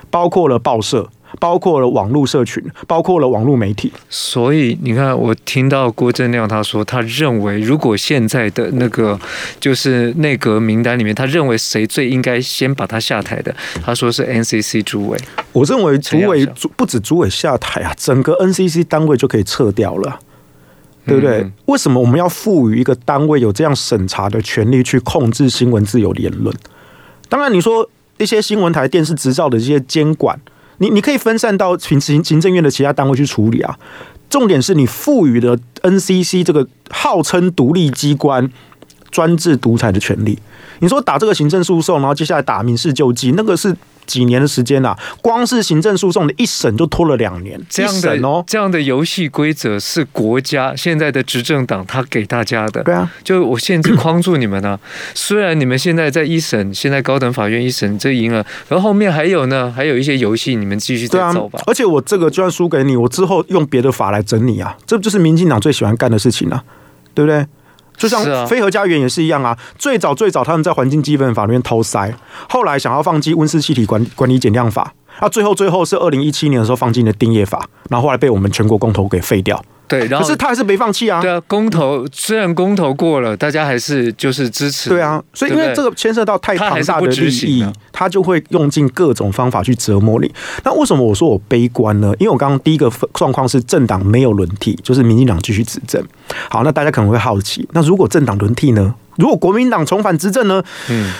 [0.09, 1.07] 包括了报社。
[1.39, 3.91] 包括了网络社群，包括了网络媒体。
[4.09, 9.19] 所以你看，我听到郭正亮他说，他认为如果现在的那个
[9.59, 15.17] 就是内阁名单里面，他认为谁最应该先把他下台的，他说是 NCC 主委。
[15.53, 20.19] 我认为主委不止主委下台啊，整个 NCC 单位就可以撤掉了，
[21.05, 21.41] 对不对？
[21.41, 26.55] 嗯、为什么我们要赋予一个单位有这样审查的权利去控制新闻自由的言论？
[27.29, 30.39] 当然，你说一些新闻台、电视执照的这些监管。
[30.81, 33.77] 你你可以分散到行行行政院的其他单位去处理啊。
[34.29, 38.51] 重点是你赋予的 NCC 这个号称独立机关
[39.11, 40.39] 专制独裁的权利。
[40.79, 43.75] 你说打这个行政诉讼，然后接下来打民事救济，那个是。
[44.11, 47.59] 几年的时间啊，光是行政诉讼的一审就拖了两年。
[47.69, 52.83] 这样的哦，这样的游戏规则是国家现在的执政党他给大家的。
[52.83, 54.79] 对啊，就我限制框住你们呢、啊。
[55.15, 61.61] 虽然你们现在在一审，现在高等法院一审这赢了，然后后面还有呢，还有一些游戏你们继续再走吧。
[61.65, 66.63] 而且我这个就算输给你，我之后用别的法来整你啊，这就是民进党最喜欢干的事情啊，
[67.13, 67.45] 对不对？
[68.01, 72.11] 就像飞核家园也是一样啊，最早最早他们在环境基本法里面偷塞，
[72.49, 79.63] 后来想要放弃温室气体管管理减量法，啊，最后最后是二零一七年的时候放进了定业法，然后后来被我们全国公投给废掉。
[79.91, 81.21] 对，然后可是他还是没放弃啊。
[81.21, 84.89] 对啊，公投虽然公投过了，大家还是就是支持。
[84.89, 90.33] 对啊，所以因为这个牵涉到太庞大的利益，他就会用尽各种方法去折磨你。
[90.63, 92.13] 那为什么我说我悲观呢？
[92.19, 96.01] 因为我刚刚第一个状况是政党没有轮替，就是民进党继续执政。
[96.49, 98.95] 好，那大家可能会好奇，那如果政党轮替呢？
[99.17, 100.63] 如果国民党重返执政呢？
[100.89, 101.11] 嗯。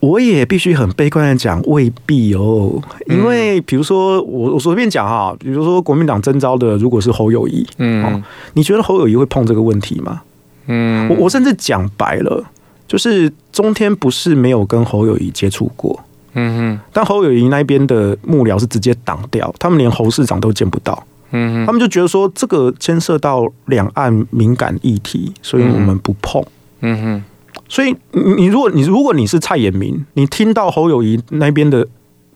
[0.00, 2.80] 我也必须很悲观的讲，未必哦。
[3.06, 10.20] 因为比如说，我我随便讲哈，比如说国民党征召的如果是侯友谊，嗯，你觉得侯友谊会碰这个问题吗？
[10.66, 12.44] 嗯，我我甚至讲白了，
[12.86, 15.98] 就是中天不是没有跟侯友谊接触过，
[16.34, 26.44] 嗯哼，但侯友谊那边的幕僚是直接挡掉，他们连侯市长都见不到，嗯哼，他们就觉得说这个牵涉到两岸敏感议题，所以我们不碰，
[26.80, 27.24] 嗯哼。
[27.68, 31.86] 所以你如果你如果你是蔡衍明，你听到侯友谊那边的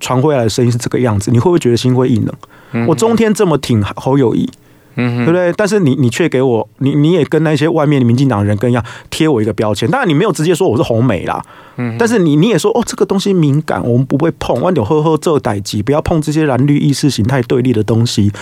[0.01, 2.35] 传回来的声音是这个样子，你会不会觉得心灰意冷？
[2.73, 4.49] 嗯、我中天这么挺侯友谊，
[4.97, 5.53] 嗯、对不对？
[5.57, 11.45] 但是你你却给我你你也跟那些外面的民进党人跟一样贴我一个标签，当然你没有直接说我是红美啦，
[11.77, 18.33] 嗯、但是你你也说哦这个东西敏感，我们不会碰，万点呵呵这代志，不要碰这些蓝绿意识形态对立的东西。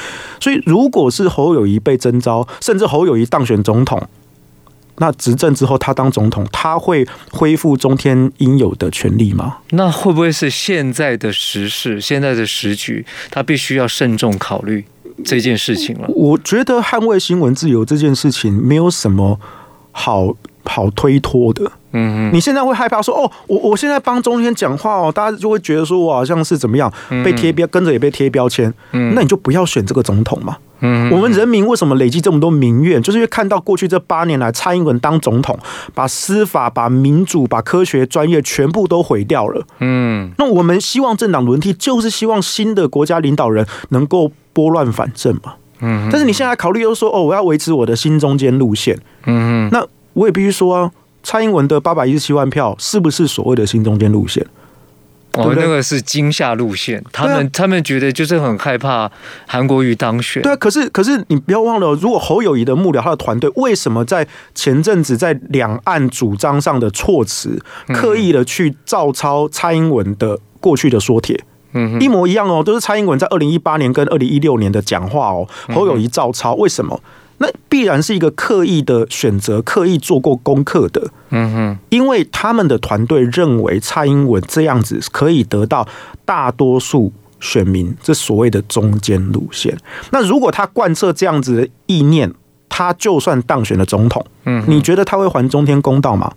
[0.41, 4.01] 所以如果是侯友谊被征召，甚至侯友谊当选总统。
[4.99, 9.59] 那执政之后，他当总统，他会恢复中天应有的权利吗？
[9.71, 14.85] 那会不会是现在的时事、现在的时局，他必须要慎重考虑
[15.25, 16.09] 这件事情了？
[16.09, 19.41] 我觉得捍卫新闻自由这件事情没有什么
[19.93, 20.35] 好
[20.65, 21.73] 好推脱的。
[21.93, 26.93] 嗯嗯，你现在会害怕说哦，我我现在帮中间讲话哦，大家就会觉得说我好像是怎么样
[27.25, 28.73] 被贴标，跟着也被贴标签。
[28.93, 30.57] 嗯，那你就不要选这个总统嘛。
[30.81, 33.03] 嗯，我们人民为什么累积这么多民怨？
[33.03, 35.59] 就是因为看到过去这八年来，蔡英文当总统，
[35.95, 39.67] 把司法、把民主、把科学专业全部都毁掉了。
[39.81, 45.55] 嗯，那我们希望政党轮替，就是希望新的国家领导人能够拨乱反正嘛。
[45.81, 48.97] 嗯，但是你现在考虑又说哦，我要维持我的新中间路线。
[49.27, 50.91] 嗯，那我也必须说啊。
[51.29, 54.43] 蔡英文的八百一十七万票是不是所谓的新中间路线？
[55.35, 57.05] 哦，那个是惊吓路线。
[57.13, 59.13] 他们、啊、他们觉得就是很害怕
[59.47, 60.43] 韩国瑜当选。
[60.43, 71.39] 对啊，可是可是你不要忘了，如果侯友谊的幕僚他的团队为什么在前阵子在两岸主张上的措辞，刻意的去照抄蔡英文的过去的说帖？
[71.75, 76.99] 嗯哼，一模一样哦，都是蔡英文在二零一八年跟二零一六年的讲话哦，侯友宜照抄，为什么？
[77.39, 81.11] 那必然是一个刻意的选择，刻意做过功课的。
[81.31, 85.87] 嗯哼，因为他们的团队认为蔡英文这样子可以得到
[86.25, 89.77] 大多数选民，这所谓的中间路线。
[90.11, 92.33] 那如果他贯彻这样子的意念，
[92.69, 96.33] 他就算当选了总统，嗯，你觉得他会还中天公道吗？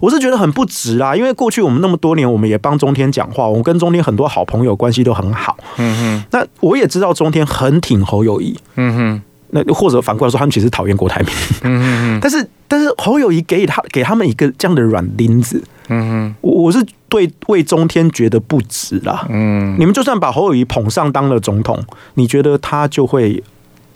[0.00, 5.56] 我是觉得很不值啊，因为过去我们那么多年，我们也帮中天讲话，我们跟中天很多好朋友关系都很好。
[5.78, 8.56] 嗯哼，那我也知道中天很挺侯友谊。
[8.76, 9.22] 嗯哼。
[9.56, 11.30] 那或者反过来说，他们其实讨厌郭台铭。
[11.62, 15.62] 嗯嗯， 但是但是侯友谊给他给他们一个这样的软钉子。
[15.88, 19.24] 嗯哼，我我是对魏中天觉得不值啦。
[19.30, 21.78] 嗯，你们就算把侯友谊捧上当了总统，
[22.14, 23.40] 你觉得他就会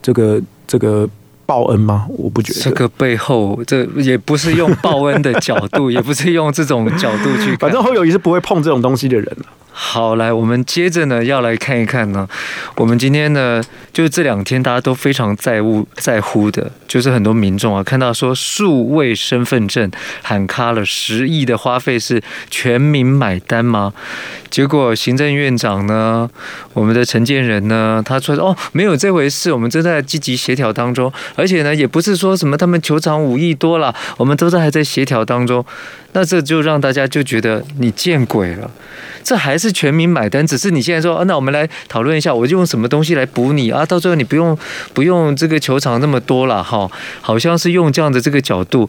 [0.01, 1.09] 这个这个
[1.45, 2.07] 报恩吗？
[2.11, 2.61] 我不觉得。
[2.61, 7.57] 这个背后，这也不是用报恩的角度， 也不是用这种角度去。
[7.57, 9.37] 反正侯友谊是不会碰这种东西的人。
[9.81, 12.29] 好，来，我们接着呢要来看一看呢，
[12.75, 13.63] 我们今天呢
[13.93, 19.89] 就是这两天大家都非常在乎在乎的，就是很多民众啊看到说数位身份证
[20.23, 23.93] 喊卡了十亿的花费是全民买单吗？
[24.51, 26.29] 结果行政院长呢，
[26.73, 35.65] 我们的陈建仁呢，他说哦没有这回事，我们正在积极协调当中，而且呢也不是说什么他们球场五亿多了，我们都在还在协调当中，
[36.13, 38.71] 那这就让大家就觉得你见鬼了。
[39.23, 43.85] 这还是全民买单，只是你现在说，啊、那我们来讨论一下，我就用什么东西来补你啊？
[43.85, 44.57] 到最后你不用
[44.95, 46.91] 不用这个球场那么多了哈，
[47.21, 48.89] 好像是用这样的这个角度，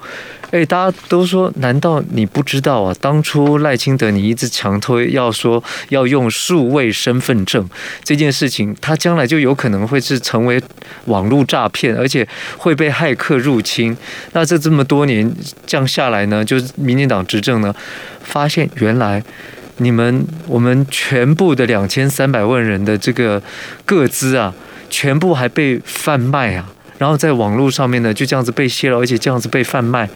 [0.52, 2.96] 哎，大家都说，难道你不知道啊？
[3.02, 7.68] 当初赖清德你一直强推要说要用数位身份证
[8.02, 10.62] 这件事情，它将来就有可能会是成为
[11.06, 12.26] 网络诈骗，而且
[12.58, 13.98] 会被骇客入侵。
[14.32, 15.30] 那这这么多年
[15.66, 17.74] 降下来呢，就是民进党执政呢，
[18.22, 19.24] 发现原来。
[19.82, 23.42] 你们我们全部的两千三百万人的这个
[23.86, 24.54] 个资啊，
[24.90, 30.10] 全部还被贩卖啊，然后在网络上面呢就这样子被泄露，而且这样子被贩卖，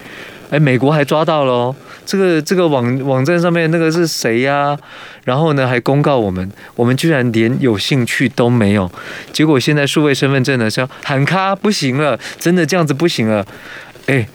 [0.50, 1.74] 哎，美国还抓到了，
[2.06, 4.78] 这个这个网网站上面那个是谁呀？
[5.24, 8.92] 然后呢还公告我们，我们居然连有兴趣都没有，
[9.32, 13.46] 结果现在数位身份证呢是要喊卡不行了，真的这样子不行了，
[14.08, 14.28] 哎，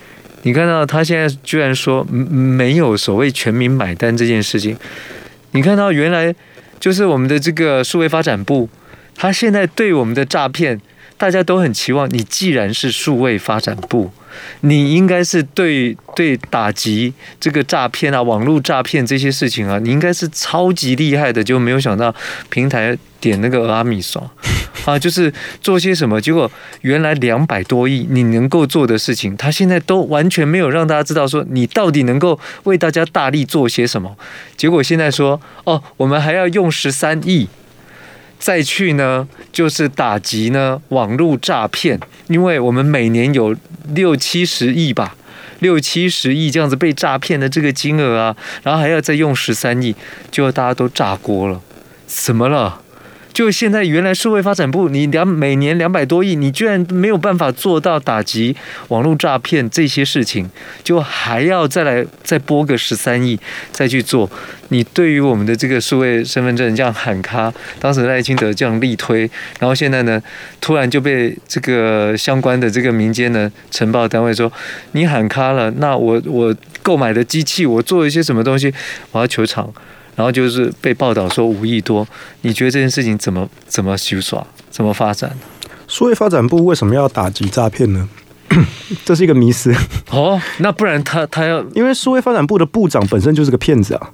[0.42, 4.76] 你看到他现在居然说没有所谓全民买单这件事情。
[5.52, 6.34] 你看到原来
[6.78, 8.68] 就是我们的这个数位发展部，
[9.16, 10.80] 他现在对我们的诈骗
[11.16, 14.12] 大家都很期望你，既然是数位发展部，
[14.60, 22.14] 你应该是对对打击这个诈骗啊、网络诈骗这些事情啊，你应该是超级厉害的，就没有想到
[22.48, 24.28] 平台点那个阿米爽
[24.84, 26.50] 啊，就是做些什么，结果
[26.82, 34.16] 原来两百多亿你能够做的事情，他现在都完全没有让大家知道说你到底能够为大家大力做些什么，
[34.56, 37.48] 结果现在说哦，我们还要用十三亿。
[38.38, 41.98] 再去呢，就是打击呢网络诈骗，
[42.28, 43.54] 因为我们每年有
[43.94, 45.16] 六七十亿吧，
[45.58, 49.94] 六七十亿这样子被诈骗的这个金额啊，然后还要再用十三亿，
[50.30, 51.60] 就大家都炸锅了，
[52.06, 52.80] 怎么了？
[53.38, 58.56] 就现在，原来数位发展部，你两每年两百多亿，你居然没有办法做到打击
[58.88, 60.50] 网络诈骗这些事情，
[60.82, 63.38] 就还要再来再拨个十三亿
[63.70, 64.28] 再去做。
[64.70, 69.20] 你对于我们的这个数位身份证这样喊卡，当时赖清德这样力推，
[69.60, 70.20] 然后现在呢，
[70.60, 74.52] 突然就被这个相关的这个民间的承包单位说，
[74.90, 78.74] 你喊卡了，那我我购买的机器，我做一些什么东西，
[79.12, 79.72] 我要求偿。
[80.18, 82.04] 然后就是被报道说五亿多，
[82.40, 85.30] 你觉得这件事情怎么怎么修耍，怎么发展？
[85.86, 88.08] 数位发展部为什么要打击诈骗呢？
[89.06, 89.72] 这是一个迷思
[90.10, 90.40] 哦。
[90.56, 94.10] 那不然他他要，因为数位发展部的部长本身就是个骗子啊。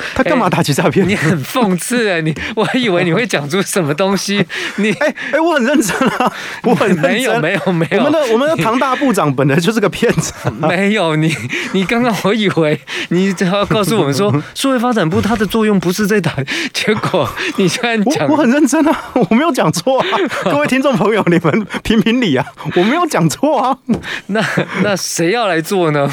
[0.14, 1.06] 他干嘛打击诈骗？
[1.08, 2.20] 你很讽刺哎！
[2.20, 4.44] 你我还以为你会讲出什么东西。
[4.76, 6.32] 你哎哎，我很认真啊，
[6.64, 7.98] 我很没有没有没有。
[7.98, 10.32] 我们的我们的唐大部长本来就是个骗子。
[10.60, 11.34] 没有你
[11.72, 16.32] 你刚刚我以为你只要告诉我们说，数位发展部它的作用不是在打，
[16.72, 18.28] 结果你现在讲。
[18.28, 20.06] 我很认真啊，我没有讲错啊，
[20.44, 22.44] 各位听众朋友，你们评评理啊，
[22.76, 23.78] 我没有讲错啊。
[24.26, 24.44] 那
[24.82, 26.08] 那谁要来做呢？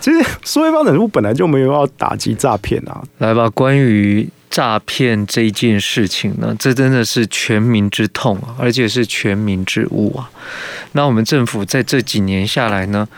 [0.00, 2.71] 其实数位发展部本来就没有要打击诈骗
[3.18, 10.30] 来吧，关于诈骗这件事情呢，这真的是全民之痛啊，而且是全民之误啊。
[10.92, 13.08] 那我们政府在这几年下来呢，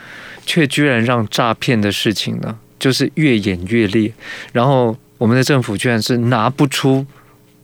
[0.47, 4.13] 却居然让诈骗的事情呢，就是越演越烈，
[4.53, 7.05] 然后我们的政府居然是拿不出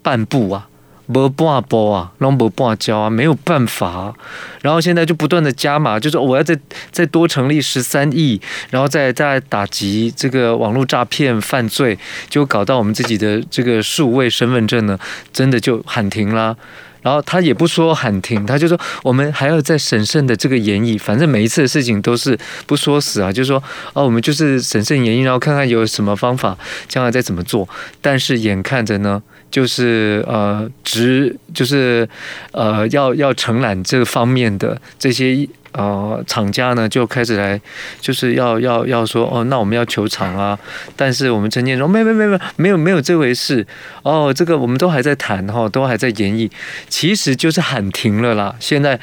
[0.02, 0.66] 半步啊。
[1.12, 4.14] 没半步啊，没半招啊，没有办法。
[4.62, 6.56] 然后现在就不断的加码，就是我要再
[6.92, 14.96] 再多成立十三亿，然后再再打击这个网络诈骗犯罪，就搞到我们自己的这个数位身份证呢，
[15.32, 16.54] 真的就喊停啦。
[17.02, 23.60] 然后他也不说喊停，他就说我们还要再审慎的这个研议，反正每一次的事情都是不说死啊，就是说
[23.94, 27.66] 哦，我们就是审慎研议，然后看看有什么方法，将来再怎么做。
[28.00, 29.20] 但是眼看着呢。
[29.50, 32.08] 就是呃，直就是
[32.52, 37.60] 呃，要要承揽这方面的这些呃厂家呢，就开始来，
[38.00, 40.58] 就是要要要说哦，那我们要求偿啊。
[40.96, 43.66] 但是我们陈建说没没没没没有没有这回事
[44.02, 46.50] 哦，这个我们都还在谈哈，都还在演绎，
[46.88, 48.54] 其实就是喊停了啦。
[48.60, 49.00] 现在。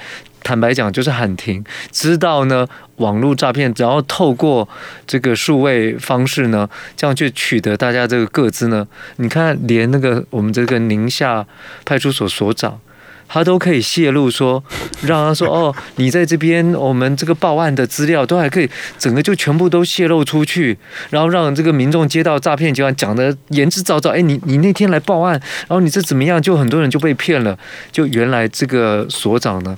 [0.47, 4.65] 坦白讲，就是喊停，知道呢，网络诈骗，然后透过
[5.05, 8.87] 这个数位方式呢，这样去取得大家这个个资呢。
[9.17, 11.45] 你看，连那个我们这个宁夏
[11.83, 12.79] 派出所所长，
[13.27, 14.63] 他都可以泄露说，
[15.01, 20.77] 让他说哦，你在这边，我们这个报案的资料都还可以，整个就全部都泄露出去，
[21.09, 24.11] 然后让这个民众接到诈骗集团讲的言之凿凿。
[24.11, 25.33] 哎，你你那天来报案，
[25.67, 26.41] 然后你这怎么样？
[26.41, 27.59] 就很多人就被骗了。
[27.91, 29.77] 就原来这个所长呢。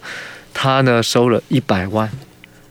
[0.61, 2.11] 他呢收了一百万，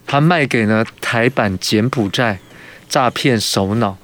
[0.07, 2.39] 他卖给了台版柬埔寨
[2.87, 3.97] 诈骗首脑，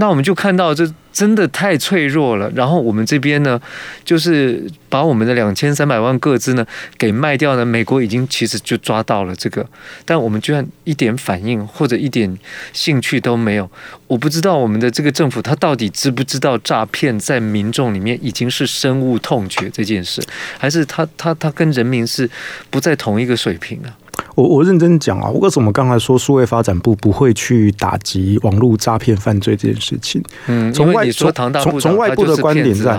[0.00, 2.50] 那我们就看到这真的太脆弱了。
[2.54, 3.60] 然后我们这边呢，
[4.02, 9.68] 就是把我们的两千三百万个资呢给卖掉呢，美国已经其实就抓到了这个，
[10.06, 12.34] 但我们居然一点反应或者一点
[12.72, 13.70] 兴趣都没有。
[14.06, 20.22] 我不知道我们的这个政府他到底知不知道诈骗在民众里面已经是深恶痛绝这件事，
[20.58, 22.28] 还是他他他跟人民是
[22.70, 23.92] 不在同一个水平啊？
[24.40, 30.22] 我我认真讲啊，为什么刚才说数位发展部不会去打击网络诈骗犯罪这件事情？
[30.46, 32.98] 嗯，从外从从外部的观点在，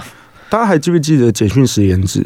[0.50, 2.24] 大家还记不记得简讯实联制？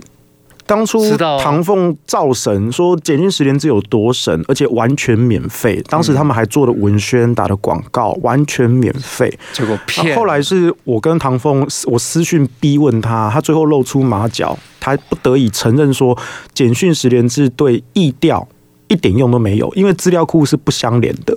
[0.67, 5.80] 当初唐凤造神说简讯十连制有多神，而且完全免费。
[5.88, 9.32] 当时他们还做了文宣，打的广告，完全免费。
[9.54, 10.15] 结果骗。
[10.15, 16.17] 后来是我跟唐凤，我私讯逼问他，他最后露出马脚，他不得已承认说
[16.54, 18.47] 简讯十连制对疫调。
[18.88, 21.36] 一点用都没有，因为资料库是不相连的，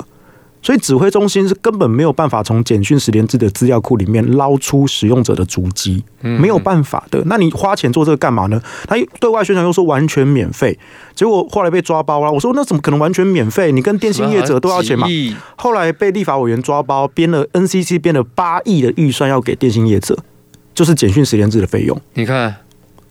[0.61, 7.23] 所以指挥中心是根本没有办法从简讯十连制的资料库里面捞出使用者的足迹，没有办法的。
[7.27, 8.61] 那你花钱做这个干嘛呢？
[8.87, 10.79] 他对外宣传又说完全免费，
[11.15, 12.31] 结果后来被抓包了。
[12.31, 13.73] 我说那怎么可能完全免费？
[13.73, 15.07] 你跟电信业者都要钱嘛。
[15.57, 20.19] 后来被立法委员抓包，编了 NCC 编了八亿的预算要给电信业者，
[20.75, 21.99] 就是简讯十连制的费用。
[22.15, 22.57] 你看，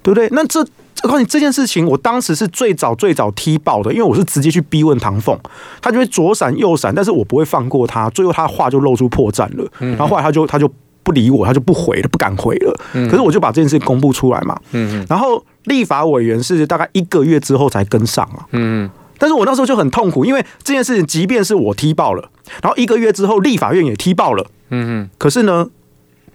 [0.04, 0.28] 对不对？
[0.32, 0.66] 那这。
[1.04, 5.38] 我告诉你这件事情，我当时是最早最早踢爆的，因为我是直接去逼问唐凤，
[5.82, 10.70] 他就会左闪右闪，但是我不会放过他，最后他的话就露出破绽了，然后后来他就他就
[11.04, 12.80] 不理我，他就不回了，不敢回了。
[12.94, 14.60] 可是我就把这件事公布出来嘛，
[15.08, 18.90] 然后立法委员是大概一个月之后才跟上啊，嗯，
[19.20, 22.30] 但是我那时候就很痛苦，因为这件事情即便是我踢爆了，
[22.64, 25.68] 然后一个月之后立法院也踢爆了，嗯嗯，可是呢。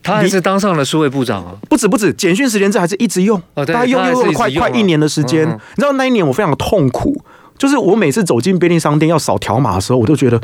[0.02, 1.54] 他还是当上了数位部长啊！
[1.68, 5.48] 不止不止，简讯时间制还是一直用，大概用用了快快一年的时间。
[5.48, 7.22] 你知道那一年我非常的痛苦，
[7.56, 10.40] 就是我每次走进便利商店要扫条码的时候，我都觉得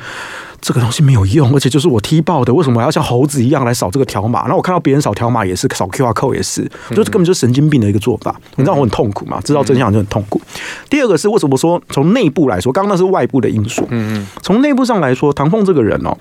[0.61, 4.43] 这个东西没有用，而且就是我踢爆的，为什么还要像猴子一样来扫这个条码？
[4.43, 8.35] 然后我看到别人扫条码也是扫 QR code 也是，就是根本就是神经病的一个做法。
[8.57, 9.41] 你知道我很痛苦嘛？
[9.43, 10.41] 知道真相就很痛苦。
[10.89, 16.17] 第二个是为什么说从内部来说，刚刚那是外部的因素，嗯嗯，从内部上来说，唐凤这个人哦。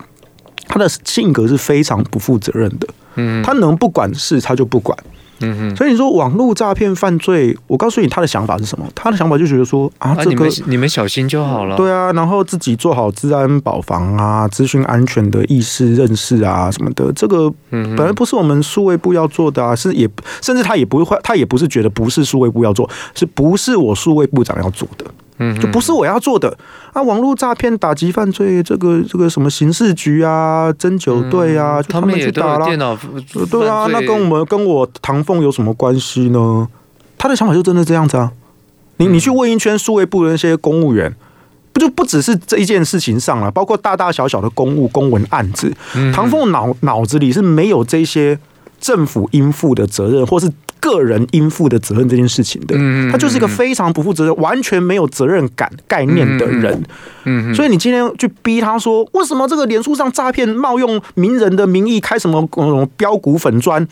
[0.70, 2.86] 他的性格是非常不负责任的，
[3.18, 4.98] 嗯，他能不管事他就不管，
[5.42, 8.88] 嗯哼，所以你说网络诈骗犯罪，我告诉你他的想法是什么？
[8.96, 20.10] 他的想法就觉得说啊，这个你们小心就好了，对啊，然后自己做好治安保防啊，资讯安全的意识认识啊什么的，这个本来不是我们数位部要做的啊，是也
[20.42, 25.06] 甚至他也不会，他也不是觉得不是数位部要做，是不是我数位部长要做的？
[25.40, 26.58] 嗯，就不是我要做的
[26.94, 27.02] 啊！
[27.02, 32.66] 网络诈骗、打击犯罪，这个这个什么刑事局啊、侦九队啊，就他们去打了。
[33.50, 36.68] 对啊，那跟我们跟我唐凤有什么关系呢？
[37.18, 38.32] 他的想法就真的这样子啊！
[38.98, 41.16] 你你去问一圈数位部的那些公务员，
[41.72, 45.72] 不就不只是这一件事情上了，包括大大小小的公务公文案子，
[46.14, 48.40] 唐凤脑脑子里是没有这些
[48.80, 50.52] 政府应负的责任，或是。
[50.80, 52.76] 个人应负的责任这件事情的，
[53.12, 56.84] 他就是一个非常不负责任、完全没有责任感概念的人。
[57.30, 62.48] 嗯，所以你今天去逼他说，为什么这个脸书上诈骗冒用名人的名义开什么
[62.96, 63.86] 标股粉专，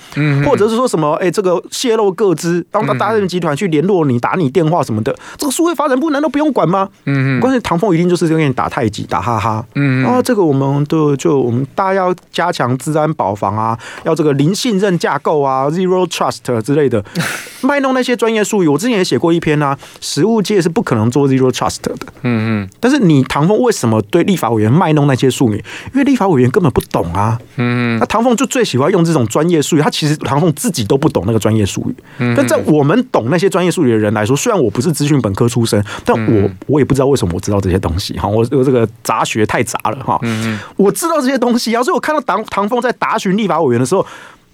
[0.45, 6.87] 或者是说什么哎，这个泄露个资，当大诈骗集团去联络你、打你电话什么的，这个数位发展部难道不用管吗？
[7.05, 9.65] 嗯，关键唐凤一定就是跟你打太极、打哈哈。
[9.75, 17.03] 嗯，啊，这个我们都就我们大家要加强资安保防啊，要这个零信任架构啊，Zero Trust 之类的，
[17.61, 21.95] 卖弄那些专业术语，我之前也写过一篇啊，实务界是不可能做 Zero Trust 的。
[22.21, 25.63] 嗯嗯，但是你唐凤为什么对立法委员卖弄那些术语？
[25.93, 27.39] 因为立法委员根本不懂啊。
[27.55, 31.95] 嗯，那唐凤就最喜欢用这种专业术语，他其实唐凤自己都不懂那个专业术语。
[32.35, 38.27] 但在我们懂那些专业术语的人来说，虽然我不是资讯本科出身，但我我也不知道为什么我知道这些东西哈。
[38.27, 40.19] 我我这个杂学太杂了哈。
[40.23, 44.05] 嗯，我知道这些东西啊，所以我看到唐唐凤在答询立法委员的时候，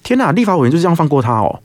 [0.04, 1.60] 天哪，立法委员就这样放过他哦。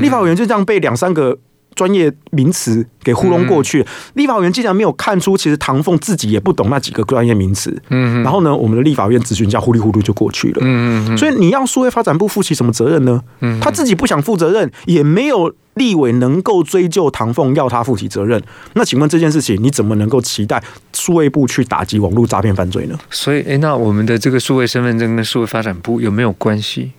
[0.00, 1.36] 立法委员就这样被两三个
[1.74, 7.74] 专业名词给糊弄过去，立法委员竟然没有看出，其实唐凤自己也不懂那几个专业名词。
[7.88, 10.58] 嗯，然后呢，我们的立法院咨询这样糊里糊涂就过去了。
[10.62, 13.22] 嗯嗯，所以你要数位发展部负起什么责任呢？
[13.40, 18.42] 嗯，他自己不想负责任，也没有立委能够追究唐凤要他负起责任。
[18.74, 20.62] 那请问这件事情，你怎么能够期待
[20.92, 22.98] 数位部去打击网络诈骗犯罪呢？
[23.08, 26.90] 所以，哎，那我们的这个数位身份证跟数位发展部有没有关系？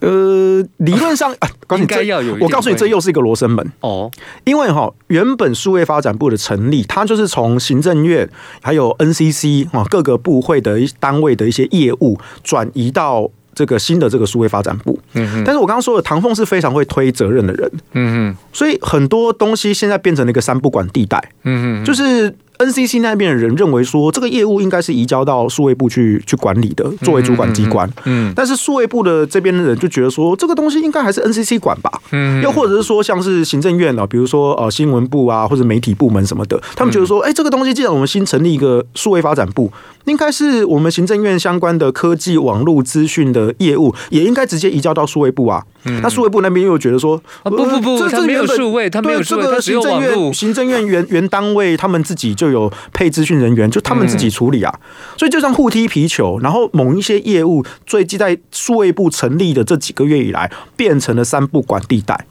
[0.00, 2.36] 呃，理论上 啊，管你这要有。
[2.40, 4.10] 我告诉你，这又是一个罗生门哦。
[4.44, 8.28] 因为哈，原本数位发展部的成立，它就是从行政院
[8.60, 14.98] 还有 NCC 啊各个部会的一单位的一些业务转移到这个新的这个数位发展部。
[15.14, 15.42] 嗯。
[15.44, 17.72] 但是我刚刚说的，唐凤是非常会推责任的人。
[17.92, 18.36] 嗯哼。
[18.52, 21.30] 所以很多东西现在变成了一个三不管地带。
[21.44, 21.84] 嗯哼。
[21.84, 22.34] 就是。
[22.58, 27.90] NCC 那边的人认为说，这个业务应该是移交到数位部去去管理的，作为主管机关。
[28.04, 31.90] 嗯，但是数位部的这边的人就觉得说，这个东西应该还是 NCC 管吧。
[32.12, 39.70] 嗯，又或者是说，像是行政院啊，比如说呃新闻部啊，或者媒体部门什么的，他们觉得说，哎，这个东西既然我们新成立一个数位发展部，
[40.06, 45.64] 应该是我们行政院相关的科技网络资讯的业务，也应该直接移交到数位部啊。
[46.02, 54.74] 那数位部那边又觉得说，不不不，这这没有数位，他没有这个行政院行政院原 原单位，他们自己就有配资讯人员，就他们自己处理啊。
[55.16, 62.26] 所以就像互踢皮球，然后某一些业务，最近在数位部成立的这几个月以来，变成了三不管地带。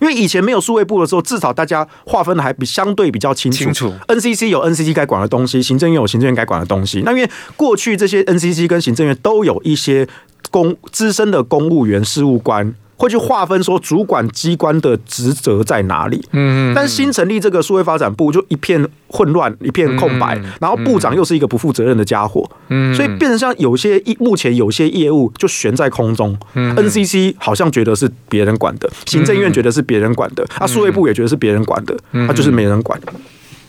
[0.00, 3.58] 因为以前没有数位部的时候，至少大家划分的还比相对比较清楚。
[3.58, 7.02] 清楚，NCC 有 NCC 该管的东西，行政院有行政院该管的东西。
[7.04, 10.06] 那因为过去这些 NCC 跟行政院都有一些
[10.50, 12.74] 公资深的公务员事务官。
[12.98, 31.96] 会去划分说主管机关的职责在哪里，嗯，但新成立这个数位发展部就一片混乱，一片空白，然后部长又是一个不负责任的家伙，嗯，所以变成像有些目前有些业务就悬在空中，嗯，NCC 好像觉得是别人管的，行政院觉得是别人管的，啊，数位部也觉得是别人管的，
[32.26, 33.00] 他就是没人管，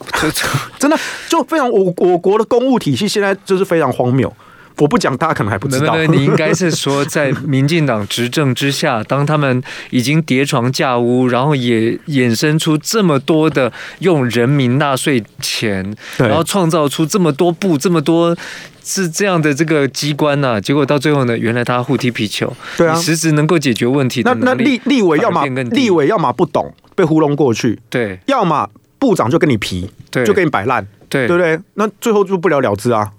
[0.79, 0.97] 真的
[1.29, 4.33] 就非常我我国的公务体系现在就是非常荒谬。
[4.79, 5.95] 我不讲，大家可能还不知道。
[6.07, 18.35] 你应该是说，在民进党执政之下，当他们已经叠床架屋，然后也衍生出这么多的用人民纳税钱，然后创造出这么多部这么多
[18.83, 24.33] 是这样的这个机关呐、啊，结果到最后呢，原来他互踢皮球，对啊，实质能够解决问题的。
[24.35, 31.59] 那那立立委要么立委要么不懂被糊弄过去，对，要么部长就跟你皮，对，就跟你摆烂，对，对不对？
[31.73, 33.11] 那最后就不了了之啊。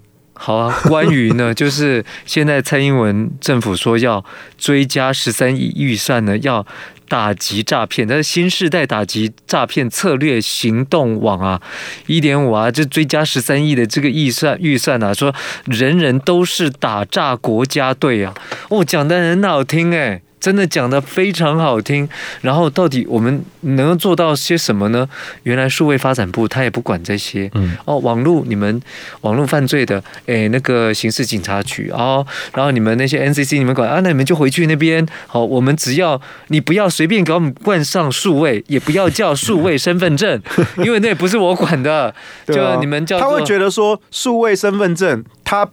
[0.43, 4.25] 好啊，关于呢， 就是现在蔡英文政府说要
[4.57, 6.65] 追加十三亿预算呢，要
[7.07, 11.61] 打击诈骗，但是新世代打击诈骗策略行动网啊，
[12.07, 15.31] 一点五啊，就追加十三亿的这个预算预算啊，说
[15.65, 18.33] 人人都是打诈国家队啊，
[18.69, 20.23] 哦，讲的很好听哎。
[20.41, 22.09] 真的讲的非常好听，
[22.41, 25.07] 然后到底我们能做到些什么呢？
[25.43, 28.81] 原来数位发展部他也不管这些，嗯，哦，网络你们
[29.21, 32.25] 网络犯罪的，诶，那个刑事警察局哦，
[32.55, 40.41] 然后你们那些 NCC 你们管啊，那你们就回去那边，好，我们只要你不要随便给我们冠上数位，也不要叫数位身份证，
[40.83, 42.13] 因为那也不是我管的，
[42.47, 45.69] 就你们叫他会觉得说数位身份证他。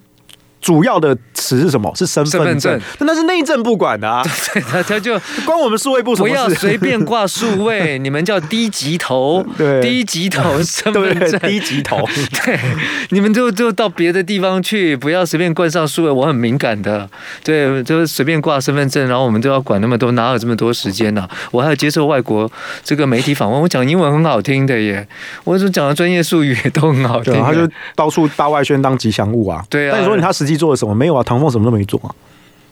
[0.61, 1.93] 主要的词是什么？
[1.95, 4.23] 是身份证，那是内政不管的啊。
[4.53, 6.35] 对，他他就 关我们数位部什么事？
[6.35, 11.99] 不要随便挂数位，你们叫低级头， 对，低级头身份证，低级头。
[12.45, 12.59] 对，
[13.11, 16.11] 你们就就到别的地方去，不要随便冠上数位。
[16.11, 17.09] 我很敏感的，
[17.45, 21.31] 对，就是随便挂身份证，然后我们都要管那么多，哪有这么多时间呢、啊？
[21.53, 22.51] 我还要接受外国
[22.83, 25.07] 这个媒体访问，我讲英文很好听的耶，
[25.45, 27.35] 我所讲的专业术语也都很好听。
[27.43, 27.61] 他就
[27.95, 29.65] 到处大外宣当吉祥物啊。
[29.69, 30.95] 对啊，但你说你他实际做了什么？
[30.95, 32.11] 没有啊，唐凤什么都没做啊。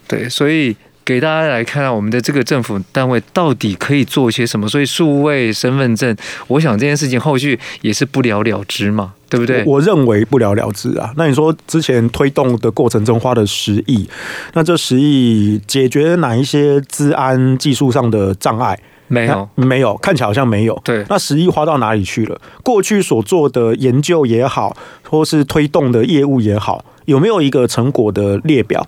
[0.08, 0.74] 对，所以
[1.04, 4.68] 给大家来看看我们的这个政府单位到底可以做些什么。
[4.68, 6.16] 所以数位身份证，
[6.48, 9.62] 我想这件事情后续也是不了了之嘛，对不对？
[9.64, 11.12] 我认为不了了之啊。
[11.16, 14.08] 那你说之前推动的过程中花了十亿，
[14.54, 18.78] 那这十亿解决哪一些治安技术上的障碍？
[19.08, 20.80] 没有，没有，看起来好像没有。
[20.84, 22.40] 对，那十亿花到哪里去了？
[22.62, 24.76] 过去所做的研究也好，
[25.08, 26.84] 或是推动的业务也好。
[27.04, 28.84] 有没有一个成果的列表？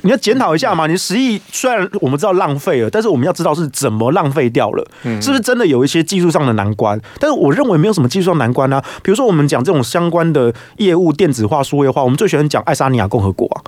[0.00, 0.86] 你要检讨一下嘛。
[0.86, 4.82] 你十亿虽然我们知道浪费了，但是我们要知道是怎么浪费掉了，
[5.20, 6.98] 是不是真的有一些技术上的难关？
[7.20, 8.82] 但是我认为没有什么技术上难关啊。
[9.02, 13.60] 比如说我们讲这种相关的业务电子化、数位化，我们最喜欢讲爱沙尼亚共和国啊，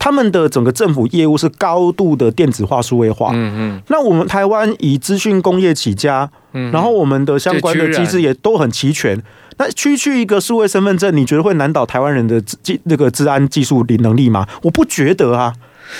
[0.00, 3.30] 他们的整个政府业务是高度的电子化、数位化。
[3.32, 3.82] 嗯嗯。
[3.88, 6.28] 那我们台湾以资讯工业起家，
[6.72, 9.22] 然后我们的相关的机制也都很齐全。
[9.58, 14.48] 那区区一个数位身份证，你觉得会难倒台湾人的技那个治安技术力能力吗？
[14.62, 15.54] 我不觉得啊。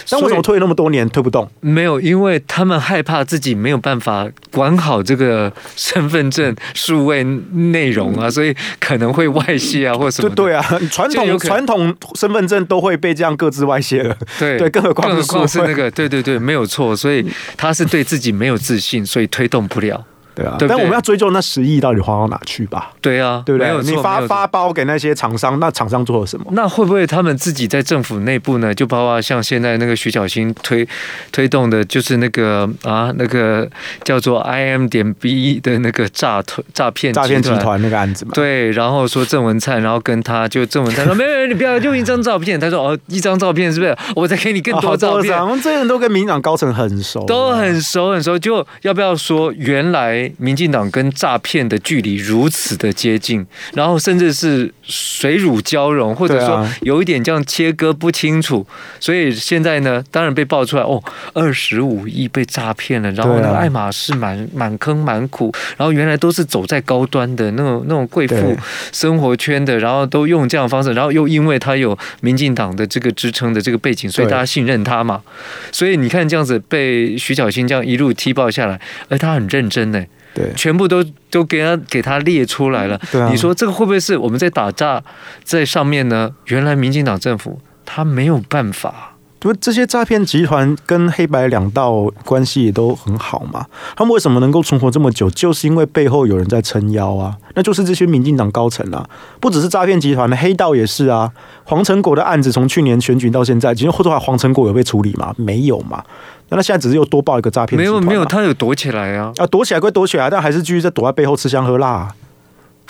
[0.08, 1.48] 但为什么推那么多年推不动？
[1.60, 10.28] 没有，因为他们害怕自己没有办法管好这个身份证数位内容啊，所以可能会外泄啊，或者什么。
[10.30, 14.16] 对对啊，传统传统身份证都会被这样各自外泄了。
[14.38, 16.96] 对对，更何况是，是那个，对对对，没有错。
[16.96, 17.24] 所以
[17.56, 20.04] 他是对自己没有自信，所以推动不了。
[20.34, 22.90] 对啊，但我们要追究那十亿到底花到哪去吧？
[23.00, 23.70] 对啊，对不对？
[23.82, 26.46] 你发发包给那些厂商，那厂商做了什么？
[26.52, 28.74] 那会不会他们自己在政府内部呢？
[28.74, 30.86] 就包括像现在那个徐小新推
[31.32, 33.68] 推动的，就是那个啊，那个
[34.04, 38.32] 叫做 IM 点 B 的那个诈诈骗诈骗集团那个案子嘛？
[38.34, 43.96] 对，然后说郑文灿，然后跟他就郑文灿说： “没有，你不要用一张照片。”他说：“哦，一张照片是不是？
[44.14, 48.38] 我再给你更多照片。”我们这些人都跟民进党高层很熟，都很熟很熟。
[48.38, 50.19] 就要不要说原来？
[50.38, 58.66] 民进党跟诈骗的距离如此的接近，然后甚至是水乳交融，或者说有一点这样切割不清楚，
[58.98, 61.02] 所以现在呢，当然被爆出来哦，
[61.34, 68.56] 二十五亿被诈骗了，然后呢，爱马仕满满坑满谷，然后原来都是走在高端的那种那种贵妇
[68.92, 75.22] 生活圈的，然后都用这样的方式，然后又因为他有民进党的这个支撑的这个背景，所以大家信任他嘛，
[75.70, 80.04] 所以你看这样子被徐小新这样一路踢爆下来，而他很认真呢。
[80.34, 83.00] 对，全部都都给他给他列出来了。
[83.10, 85.02] 对啊，你说这个会不会是我们在打诈
[85.42, 86.30] 在上面呢？
[86.46, 89.16] 原来民进党政府他没有办法。
[89.40, 93.64] 不，这些诈骗集团跟黑白两道关系也都很好嘛。
[93.96, 95.30] 他们为什么能够存活这么久？
[95.30, 97.34] 就是因为背后有人在撑腰啊。
[97.54, 99.08] 那就是这些民进党高层啊，
[99.40, 101.32] 不只是诈骗集团的黑道也是啊。
[101.64, 105.34] 黄成果的案子从去年选举到现在，其实后头黄成果有被处理吗？
[105.38, 106.04] 没有嘛。
[106.50, 109.32] 那他现在只是又多报一个诈骗，没有没有，他有躲起来啊。
[109.38, 112.14] 啊，躲起来归躲起来，但还是继续在躲在背后吃香喝辣啊。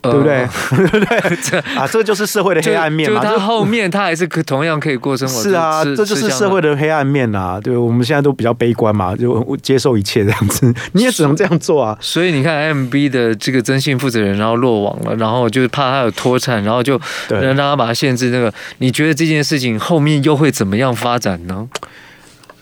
[0.03, 0.49] 对不对？
[0.71, 1.59] 对不对？
[1.77, 3.21] 啊，这就是社会的黑暗面嘛。
[3.21, 5.43] 就他后面他还是可同样可以过生活。
[5.43, 7.61] 是啊，这就是社会的黑暗面啊。
[7.63, 10.75] 对，我们现在都比较悲观嘛，就接受一切这样子。
[10.93, 11.95] 你也只能这样做啊。
[12.01, 16.99] 所以你看，IMB 的这个征信负责人，然后落网了，然后就是怕他有脱产，然后就
[17.29, 18.51] 让他把他限制那个。
[18.79, 21.69] 你觉得这件事情后面又会怎么样发展呢？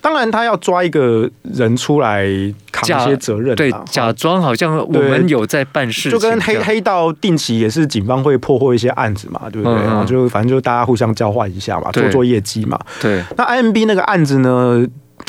[0.01, 2.27] 当然，他要抓一个人出来
[2.71, 9.75] 扛一些责任，对，假装好像我们有在办事，就跟黑黑道定期也是警方会破获一些案子嘛，对不对？
[9.83, 12.79] 然后就反正就大家互相交换一下嘛，做做业绩嘛。
[13.01, 13.23] 对。
[13.37, 14.87] 那 IMB 那个案子呢，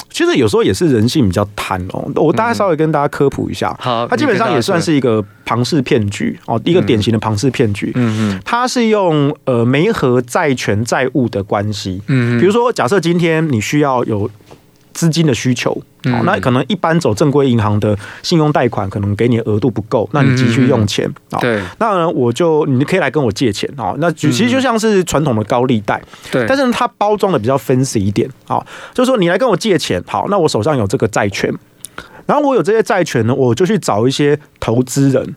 [0.10, 2.10] 其实有时候也是人性比较贪哦。
[2.16, 7.92] 我大概稍微跟大家科普一下，好，它基本上也算是一个庞氏骗局哦，一个典型的庞氏骗局。
[7.96, 14.30] 嗯嗯，它是用呃媒和债权债务的关系，嗯，比如说假设今天你需要有。
[14.94, 15.72] 资金的需求，
[16.04, 21.10] 好，那可能一般走正规银行的信用贷款，可能给你的额度不够，那你急需用钱，
[21.40, 31.54] 对，那我就你可以来跟我借钱，啊，那其实就像是传统的高利贷，对，但是它包装的比较 fancy 一点，啊，就是说你来跟我借钱，好，那我手上有这个债权，
[32.26, 35.36] 然后我有这些债权呢，我就去找一些投资人。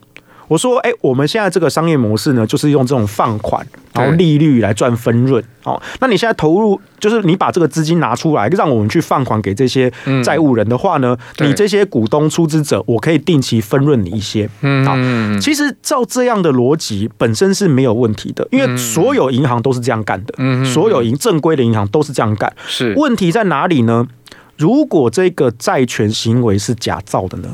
[0.48, 5.42] 我说，哎，我们现在这个商业模式呢，就是用这种放款，然后利率来赚分润。
[5.64, 9.90] 哦，那你现在投入，就是你把这个资金拿出来，让我们去放款给这些
[10.24, 14.48] 债务人的话呢，你这些股东出资者，我可以定期分润你一些。
[14.60, 14.96] 嗯，好，
[15.40, 20.34] 其实照这样的逻辑本身是没有问题的，因为所有银行都是这样干的。
[20.38, 22.52] 嗯，所有银正规的银行都是这样干。
[22.66, 24.06] 是，问题在哪里呢？
[24.58, 27.48] 如果这个债权行为是假造的呢？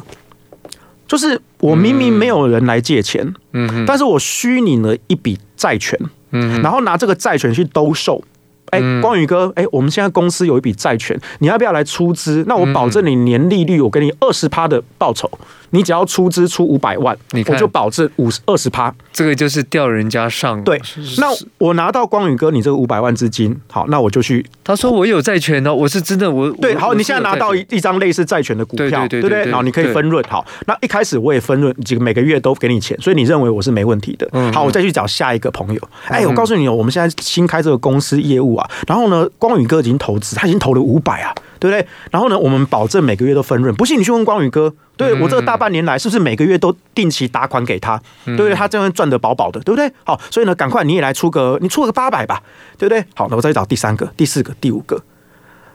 [1.09, 5.98] 就是我明明没有人来借钱，嗯，但是我虚拟了一笔债权，
[6.30, 8.22] 嗯，然后拿这个债权去兜售。
[8.70, 12.44] 哎，光宇哥，哎，我们现在公司有一笔债权，你要不要来出资？
[12.46, 15.30] 那我保证你年利率，我给你二十趴的报酬。
[15.70, 18.90] 你只要出资出五百万，你我就保证五十二十趴。
[19.12, 20.64] 这个就是钓人家上。
[20.64, 20.80] 对，
[21.18, 21.26] 那
[21.58, 24.46] 我拿到光宇哥你这个五百万资金，好，那我就去。
[24.64, 26.50] 他说我有债权哦，我是真的我。
[26.52, 29.44] 对，好，你现在拿到一一张类似债权的股票，对不对？
[29.44, 30.24] 然后你可以分润。
[30.26, 34.26] 好，那一开始我也分润，几个每个月都给你钱，所以你认为我是没问题的。
[34.50, 35.80] 好，我再去找下一个朋友。
[36.06, 38.56] 哎，我告诉你哦，我们现在新开这个公司业务
[38.86, 41.34] 然后呢，光宇哥已经投资，他已经投了五百啊。
[41.61, 41.84] 对不对？
[42.12, 43.74] 然后呢，我们保证每个月都分润。
[43.74, 48.00] 不信你去问光宇哥，对我这大半年来是不是每个月都定期打款给他？
[48.24, 48.54] 对不对？
[48.54, 49.92] 他这样赚得饱饱的，对不对？
[50.04, 52.40] 好，所以呢，赶快你也来出个，你出个八百吧，
[52.78, 53.04] 对不对？
[53.16, 55.02] 好，那我再找第三个、第四个、第五个。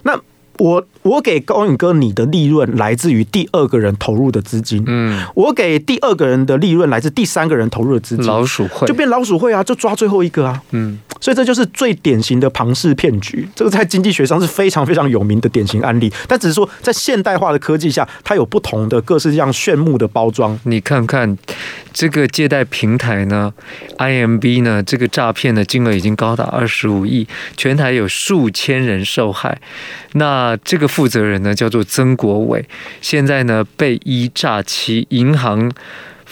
[0.03, 0.17] 那
[0.59, 10.99] 我我给光宇哥你的利润来自于第二个人投入的资金，嗯，我给第二个人的利润来自第三个人投入的资金，老鼠会就变老鼠会啊，就抓最后一个啊，嗯。
[11.19, 16.11] 所以这就是最典型的庞氏骗局，这个在经济学上是非常非常有名的典型案例。
[16.27, 20.59] 但只是说，在现代化的科技下，它有不同的各式各样炫目的包装。
[20.63, 21.37] 你看看
[21.93, 23.53] 这个借贷平台呢
[23.97, 29.61] ，IMB 呢，这个诈骗的金额已经高达二十五亿，全台有数千人受害。
[30.13, 32.65] 那这个负责人呢，叫做曾国伟，
[32.99, 35.71] 现在呢被一诈欺银行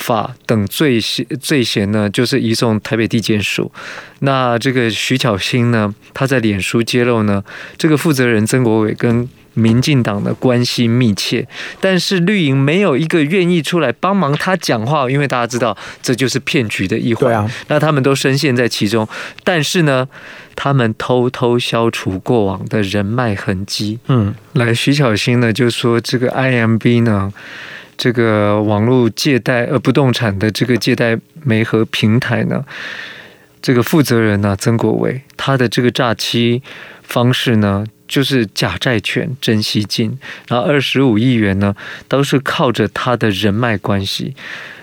[0.02, 3.72] 法等罪嫌罪嫌呢，就是移送台北地检署。
[4.20, 7.44] 那这个徐巧芯呢，他在脸书揭露呢，
[7.78, 11.46] 这个负责人曾国伟跟民进党的关系密切，
[11.82, 17.30] 但是绿营没有一个愿意出来帮忙他讲话，因为大家知道这就是骗局的一环。
[17.30, 19.08] 对啊，那他们都深陷在其中，
[19.44, 20.08] 但是呢，
[20.56, 24.00] 他们偷偷消除过往的人脉痕迹。
[24.08, 27.34] 嗯，来，徐巧芯呢就说这个 IMB 呢。
[27.98, 32.66] 这个网络借贷呃不动产的这个借贷媒和平台呢，
[33.62, 36.62] 这个负责人呢曾国伟，他的这个诈欺
[37.04, 40.18] 方式呢，就是假债权真吸金，
[40.48, 41.76] 然后二十五亿元呢
[42.08, 44.36] 都是靠着他的人脉关系，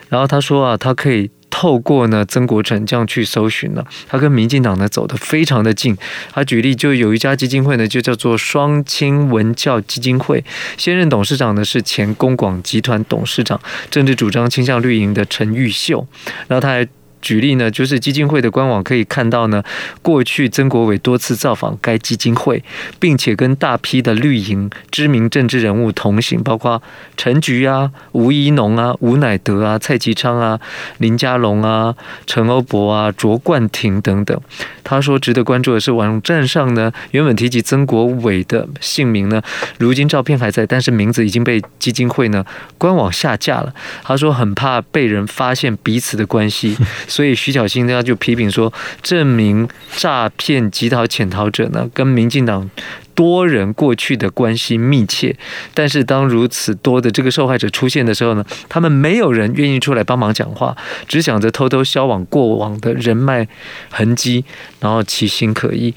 [0.09, 1.31] 然后他说啊，他可以。
[1.51, 5.97] 透过呢曾国成这样去搜寻呢，他跟民进党呢走得非常的近。
[6.33, 10.45] 他举例就有一家基金会呢，就叫做双清文教基金会，
[10.77, 16.07] 现任董事长呢是前公广集团董事长，政治主张倾向绿营的陈玉秀，
[16.47, 16.87] 然后他还。
[17.21, 19.63] 举例呢，就是基金会的官网可以看到呢，
[20.03, 22.63] 过去曾国伟多次造访该基金会，
[22.99, 26.81] 并且跟大批的绿营知名政治人物同行，包括
[27.17, 30.59] 陈菊啊、吴怡农啊、吴乃德啊、蔡其昌啊、
[30.99, 31.95] 林佳龙啊、
[32.27, 34.41] 陈欧博啊、卓冠廷等等。
[34.85, 39.43] 他说，值得关注的是，网站上呢原本提及曾国伟的姓名呢，
[39.79, 42.45] 如今照片还在，但是名字已经被基金会呢
[42.79, 43.75] 官网下架了。
[44.03, 46.77] 他说很怕被人发现彼此的关系。
[47.09, 52.71] 所以徐小新呢就批评说，这名诈骗集团潜逃者呢跟民进党
[53.15, 55.35] 多人过去的关系密切，
[55.75, 60.77] 但是当如此多的这个受害者出现的时候呢，他们没有人愿意出来帮忙讲话，
[61.09, 63.49] 只想着偷偷消往过往的人脉
[63.91, 64.45] 痕迹，
[64.79, 65.93] 然后其心可疑。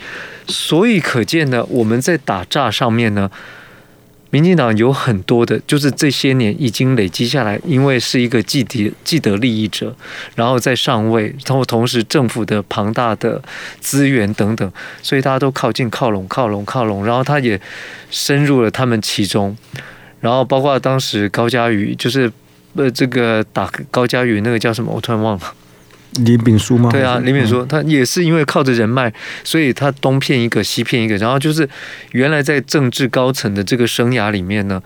[0.47, 3.29] 所以可见呢，我们在打诈上面呢。
[4.31, 9.93] 民进党有很多的，就是这些年已经累积下来，因为是一个既得既得利益者，
[10.35, 13.41] 然后在上位，然后同时政府的庞大的
[13.81, 14.71] 资源等等，
[15.03, 17.59] 所以大家都靠近、靠拢、靠拢、靠拢，然后他也
[18.09, 19.55] 深入了他们其中，
[20.21, 22.31] 然后包括当时高嘉瑜，就是
[22.75, 25.53] 呃这个打高嘉瑜那个叫什么，我突然忘了。
[26.11, 26.89] 林炳书吗？
[26.91, 29.11] 对啊，李炳书他也是因为靠着人脉，
[29.43, 31.67] 所以他东骗一个西骗一个，然后就是
[32.11, 34.81] 原来在政治高层的这个生涯里面呢，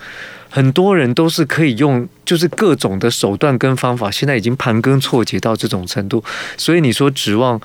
[0.49, 6.23] 很多人都是可以用就是各种的手段跟方法，现在已经盘根错节到这种程度，
[6.57, 7.59] 所以你说指望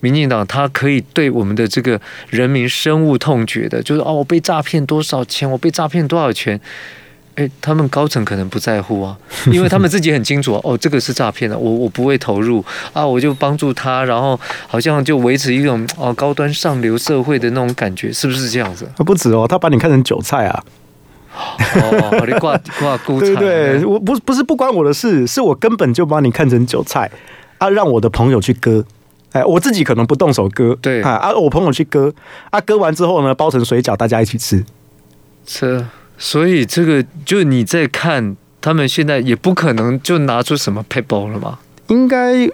[0.00, 1.98] 民进党他可以对我们的这个
[2.28, 6.60] 人民深恶痛绝的，就是哦，我被诈骗多少钱，我被诈骗多少钱。
[7.36, 9.16] 哎，他们高层可能不在乎啊，
[9.52, 18.88] 因为他们自己很清楚哦，这个是诈骗的，我我不会投入啊，我就帮助他，然后好像就维持一种哦高端上流社会的那种感觉，是不是这样子？
[18.96, 20.64] 不止哦，他把你看成韭菜啊！
[21.36, 27.10] 哦，你挂 挂孤对对，我不不是不关我的事，是我根本就把你看成韭菜
[27.58, 28.82] 啊，让我的朋友去割，
[29.32, 32.10] 哎，我自己可能不动手割，对啊，啊，我朋友去割，
[32.48, 34.64] 啊，割完之后呢，包成水饺，大家一起吃，
[35.44, 35.84] 吃。
[36.18, 41.58] 所以这个就你在看，他们现在也不可能就拿出什么 paper 了嘛？
[41.88, 42.48] 应该，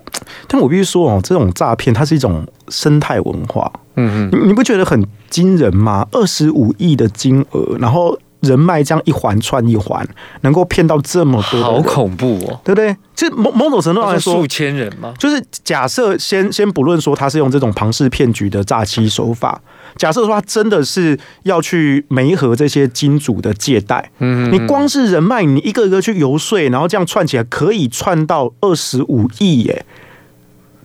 [0.46, 3.72] 但我必须说哦，这种诈骗它是一种生态文化。
[3.96, 6.06] 嗯嗯，你你不觉得很惊人吗？
[6.12, 8.18] 二十五亿的金额，然后。
[8.42, 10.06] 人脉这样一环串一环，
[10.40, 12.96] 能够骗到这么多，好恐怖哦，对不对？
[13.14, 15.14] 其实某某种程度上来说，数千人吗？
[15.16, 19.60] 就是假设先先不论说他是用这种庞氏骗局的诈欺手法，
[19.96, 29.86] 假设说他真的是要去媒合这些金主的借贷，嗯，你光是人脉，你一个一个去游说，然后这样串起来，可以串到二十五亿耶！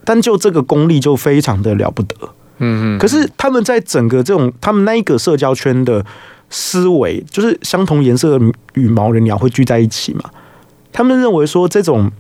[0.05, 2.16] 但就这个功力就非常的了不得，
[2.60, 2.99] 嗯嗯。
[2.99, 6.05] 可是他们在整个这种他们那一个社交圈的。
[6.49, 10.23] 思维就是相同颜色的羽毛的鸟会聚在一起嘛？
[10.91, 12.11] 他们认为说，这种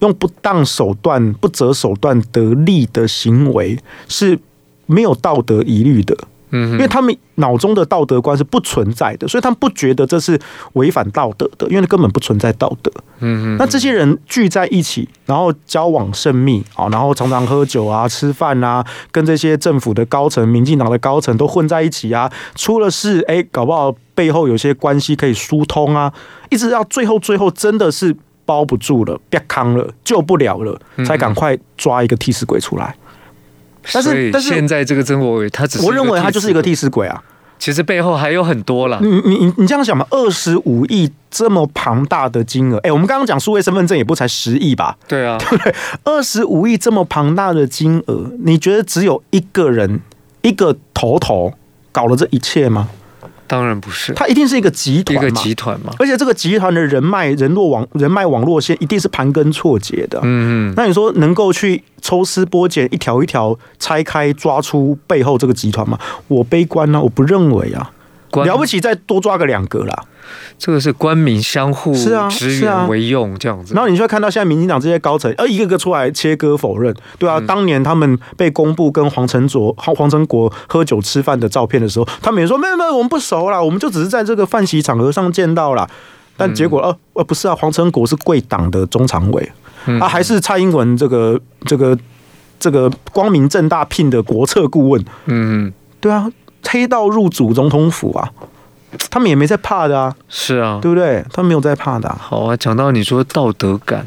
[0.00, 4.38] 用不当手段、不择手段得利的行为是
[4.86, 6.16] 没有道德疑虑的。
[6.50, 10.38] 嗯，因为他们脑中的道德观是不存在的，所以他们不觉得这是
[10.74, 12.90] 违反道德的，因为根本不存在道德。
[13.20, 26.12] 嗯，那这些人聚在一起，然后交往甚密啊，然后常常喝酒啊、吃饭啊，跟这些政府的高层、民进党的高层都混在一起啊，出了事，哎，搞不好背后有些关系可以疏通啊，
[26.50, 32.94] 一直到最后，最后真的是包不住了，别扛了，救不了了，才赶快抓一个替死鬼出来。
[33.92, 37.22] 但是，但是现在这个曾国伟，他只是我认为他就是一个替死鬼啊。
[37.58, 39.00] 其实背后还有很多了。
[39.02, 40.06] 你你你你这样想嘛？
[40.10, 44.96] 二十五亿这么庞大的金额，哎、欸，我们刚刚讲数位身份证也不才十亿吧？
[45.08, 45.74] 对啊， 对不对？
[46.04, 50.00] 二十五亿这么庞大的金额，你觉得只有一个人
[50.42, 51.52] 一个头头
[51.90, 52.88] 搞了这一切吗？
[53.48, 55.92] 当然不是，它一定是一个集团，一个集团嘛。
[55.98, 60.20] 而且这个集团的人脉、人络网、人脉网络线一定是盘根错节的。
[60.22, 60.74] 嗯嗯。
[60.76, 65.98] 那你说能够去抽丝剥茧，一条一条拆开，抓出背后这个集团吗？
[66.28, 67.90] 我悲观呢、啊，我不认为啊。
[68.32, 70.04] 了不起，再多抓个两个啦。
[70.58, 73.72] 这个是官民相互是啊，支援为用这样子。
[73.72, 85.88] 然后你就会看到现在民进党这些高层，呃，一个个出来切割否认，对啊，当年他们被公布跟黄成卓、黄成国喝酒吃饭的照片的时候，他们也说没有没有，我们不熟啦，我们就只是在这个饭席场合上见到啦。
[86.36, 89.50] 但结果，呃呃，不是啊，黄成国是贵党的中常委，
[89.98, 91.96] 啊，还是蔡英文这个这个
[92.60, 95.02] 这个光明正大聘的国策顾问。
[95.24, 96.30] 嗯，对啊。
[96.70, 98.30] 黑道入主总统府啊，
[99.10, 101.24] 他们也没在怕的啊，是啊，对不对？
[101.32, 102.18] 他们没有在怕的啊。
[102.20, 104.06] 好啊，讲到你说道德感，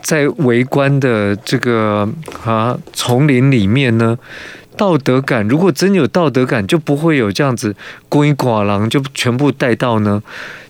[0.00, 2.08] 在围观的这个
[2.44, 4.16] 啊丛林里面呢，
[4.76, 7.74] 道德感如果真有道德感，就不会有这样子
[8.08, 10.22] 孤影寡狼就全部带到呢，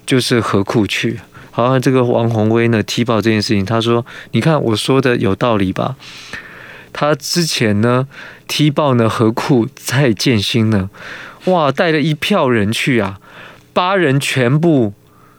[0.07, 1.20] 就是何苦去。
[1.51, 5.97] 好啊，这个王宏威呢踢爆这件事情，他说：“你看我说的有道理吧？”
[6.99, 8.09] 他之前呢
[8.49, 10.88] 踢爆呢何库蔡建新呢，
[11.44, 13.20] 哇带了一票人去啊，
[13.74, 14.94] 八人全部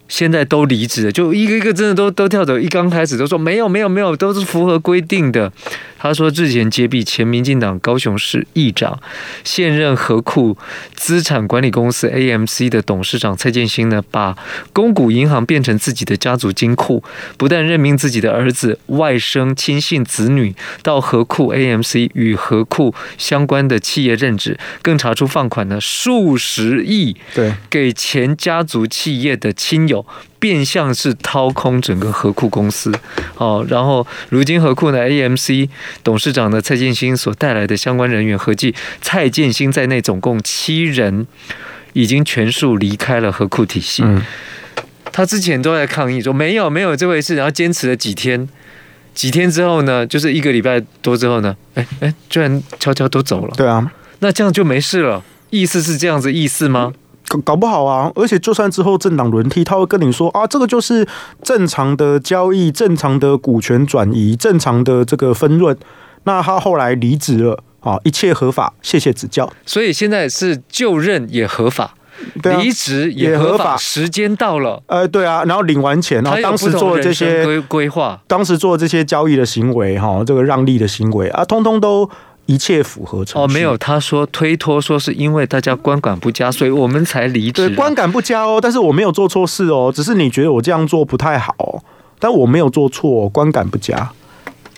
[0.08, 2.58] 现在都离职了，就一个一个真的都都跳走。
[2.58, 5.52] 一刚开始都说没有没有没有，都是符合规定的。
[6.00, 9.00] 他说日前接替前民进党高雄市议长、
[9.44, 10.56] 现任合库
[10.94, 14.38] 资产管理公司 AMC 的董事长蔡建兴呢，把
[14.72, 17.04] 公股银行变成自己的家族金库，
[17.36, 29.97] 不但任命自己的儿子、外甥、亲信子女到合库 AMC 与合库相关的企业任职，更查出放款呢数十亿，对，给前家族企业的亲友。
[30.40, 32.92] 变相是掏空整个河库公司，
[33.38, 35.70] 哦，然后如今河库呢，AMC
[36.04, 41.26] 董事长呢蔡建新所带来的相关人员合计蔡建新在内总共七人，
[41.94, 44.04] 已经全数离开了河库体系。
[44.06, 44.22] 嗯，
[45.12, 48.48] 他之前都在抗议说没有没有这回事，然后坚持了几天，
[49.14, 53.54] 几天之后呢，就是一个礼拜多之后呢，哎哎，居然悄悄都走了。
[53.56, 56.94] 对啊，那这样就没事了，意思是这样子意思吗？
[57.28, 61.06] 搞搞不好啊，而且就算之后政党轮替，他会跟你说啊，这个就是
[61.42, 65.78] 正常的交易，正常的股权转移，正常的这个分润。
[66.24, 69.52] 那他后来离职了啊，一切合法，谢谢指教。
[69.66, 71.94] 所以现在是就任也合法，
[72.44, 82.10] 离职也合法，时间到了，呃，对啊，然后领完钱，然后当时做这些规规划，当时做这些交易的行为，哈，这个让利的行为啊，通通都。
[82.48, 87.68] 一切符合程序哦，没有，他说推脱说是因为大家观感不佳，所以我们才离职。
[87.68, 91.84] 对，观感不佳哦，但是我没有做错事哦，只是你觉得我这样做不太好，
[92.20, 94.10] 但我没有做错，观感不佳，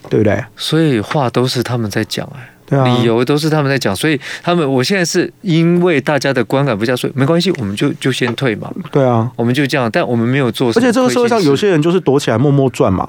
[0.10, 0.44] 对不对？
[0.58, 8.72] 所以话都是他们在讲，哎，对啊，理由都是他们在讲，所以他们我现在是因为大家的观感不佳，所以没关系，我们就就先退嘛。
[8.92, 13.08] 对啊，我们就这样，但我们没有做，而且这个社会上有些人就是躲起来默默赚嘛。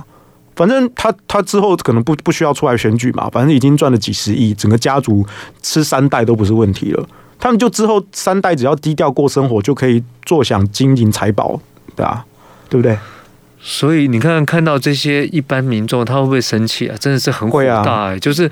[0.61, 5.27] 反正他他之后可能不不需要出来选举嘛，反正已经赚了几十亿，整个家族
[5.63, 7.09] 吃三代都不是问题了。
[7.39, 11.59] 他们就之后三代只要低调过生活，就可以坐享金银财宝，
[11.97, 12.27] 对吧？
[12.69, 12.99] 对不对？
[13.59, 16.97] 所以你看看到这些一般民众，他会不会生气啊？
[17.01, 18.15] 真的是很火大！
[18.19, 18.51] 就是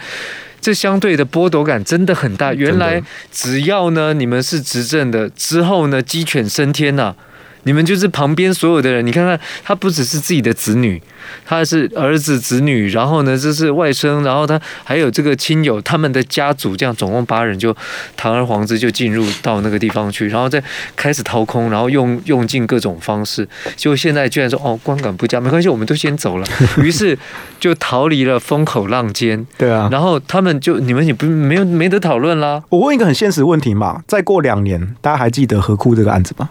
[0.63, 2.55] 这相对的剥夺感真的很大。
[2.55, 7.17] 原来只要呢你们是执政的，之后呢鸡犬升天呐、啊。
[7.65, 11.01] 你们就是旁边所有的人，你看看他不只是自己的子女，
[11.45, 17.77] 他是儿子子女，然后呢这是外甥，然后他还有这个亲友，他们的家族这样总共八人就
[18.17, 20.63] 堂而皇之就进入到那个地方去，然后再
[20.97, 23.47] 开始掏空，然后用 用尽各种方式，
[23.77, 26.47] 就现在居然说哦观感不佳，没关系，我们都先走了，
[26.79, 27.19] 于是
[27.61, 29.47] 就逃离了风口浪尖。
[29.57, 32.63] 对啊，然后他们就你们也不没有没得讨论啦。
[32.69, 36.49] 我问一个很现实问题嘛，再过两年，大家还记得何库这个案子吗？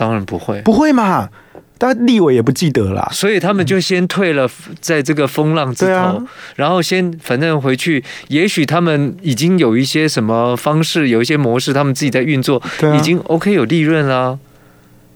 [0.00, 1.28] 当然不会，不会嘛？
[1.76, 4.48] 但立委也不记得啦，所以他们就先退了，
[4.80, 6.24] 在这个风浪之头，啊、
[6.56, 14.38] 然后先反正回去，也许他们已经有一些什么方式，有一些模式，他们自己在运作，啊、已经 OK 有利润啦，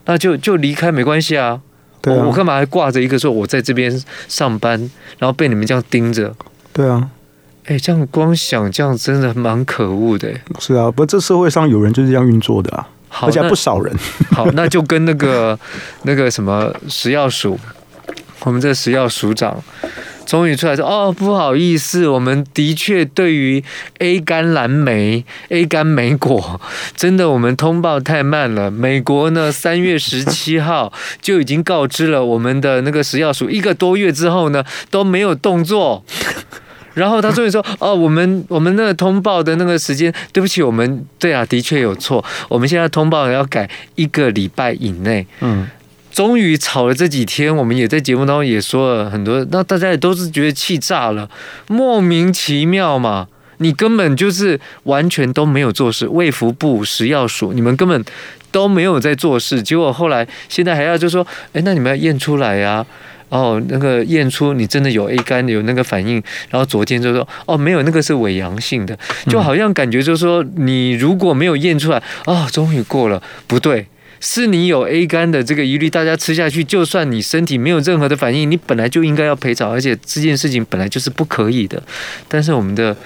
[0.05, 1.63] 那就就离开没关系啊。
[2.03, 3.91] 对啊，我我干嘛还挂着一个说我在这边
[4.29, 4.79] 上班，
[5.19, 6.35] 然后被你们这样盯着？
[6.75, 7.09] 对啊，
[7.65, 10.31] 哎，这样光想这样真的蛮可恶的。
[10.59, 12.89] 是啊，不，这社会上有人就是这样运作的啊。
[13.17, 13.97] 好，而且不少人。
[14.33, 15.57] 好，那就跟那个
[16.03, 17.57] 那个什么食药署，
[18.41, 19.63] 我们这食药署长
[20.27, 23.63] 终于出来说：“哦，不好意思，我们的确对于
[23.99, 26.61] A 肝蓝莓、A 肝莓果，
[26.97, 28.69] 真的我们通报太慢了。
[28.69, 30.93] 美国呢，三月十七号
[31.23, 36.05] 就已经告知了我们的那个食药署，一个多月之后呢都没有动作。”
[36.95, 42.25] 然后他终于说：“哦，我们我们那个通报的那个时间，对不起，我们对啊，的确有错。
[42.49, 45.69] 我们现在通报要改一个礼拜以内。”嗯，
[46.13, 51.29] 终于吵了这几天，我们也在节目当中也说了很多，那大家也都是觉得气炸了，
[51.67, 53.27] 莫名其妙嘛！
[53.59, 58.05] 你根本就是完全都没有做事，卫福部、食药署，你们根本
[58.51, 62.85] 都没有在做事，结果后来现在还要就说：“哎，那你们要验出来呀？”
[63.35, 73.89] 哦，那个验出你真的有 A 肝有那个反应，然后昨天就说哦没有，那个是伪阳性的，就好像感觉就是说你如果没有验出来，哦终于过了，不对，
[74.21, 81.83] 是你有 A 肝的这个疑虑，大家吃下去，就算你身体没有任何的反应，你本来就应该要赔偿，而且这件事情本来就是不可以的，
[82.29, 82.97] 但是我们的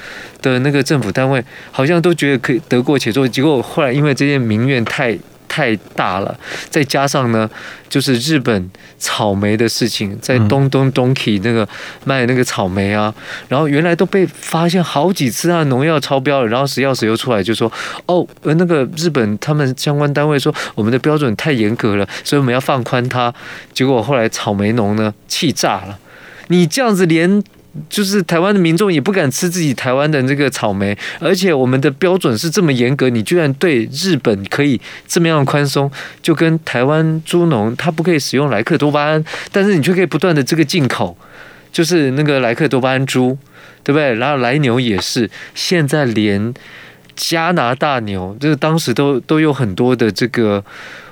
[0.43, 5.19] 的那个政府单位好像都觉得可以得过且过，结果后来因为这件民怨太。
[5.59, 6.39] 太大了，
[6.71, 7.51] 再加上呢，
[7.89, 11.69] 就是日本草莓的事情，在东东东 key 那个
[12.05, 13.13] 卖那个草莓啊，
[13.49, 17.71] 然后原来都被发现好几次啊，农药超标了，然后食药署又出来就说，
[18.07, 23.35] 哦，那个日本他们相关单位说我们的标准太严格了，所以我们要放宽它，
[23.73, 25.99] 结果后来草莓农呢气炸了，
[26.47, 27.43] 你这样子连
[27.89, 35.91] 就是台湾的民众也不敢吃自己台湾的这个草莓，而且我们的标准是这么严格，你居然对日本可以这么样宽松，
[36.23, 41.17] 就跟台湾猪农他不可以使用莱克多巴胺，但是你却可以不断的这个进口，
[41.71, 43.37] 就是那个莱克多巴胺猪，
[43.85, 44.15] 对不对？
[44.15, 46.53] 然后来牛也是，现在连
[47.15, 50.65] 加拿大牛，就是当时都都有很多的这个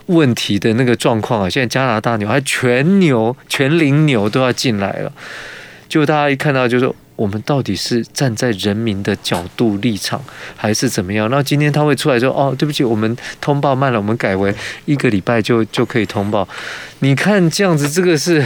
[0.06, 5.12] 问题的那个状况啊，现在加拿大牛还全牛全龄牛都要进来了。
[5.88, 10.20] 就大家一看到，就说我们到底是站在人民的角度立场，
[10.56, 11.30] 还是怎么样？
[11.30, 16.46] 那今天他会出来说：“哦，对不起，我们通报慢了，我们改为一个礼拜就就可以通报。”
[17.00, 18.44] 你看这样子，这个是，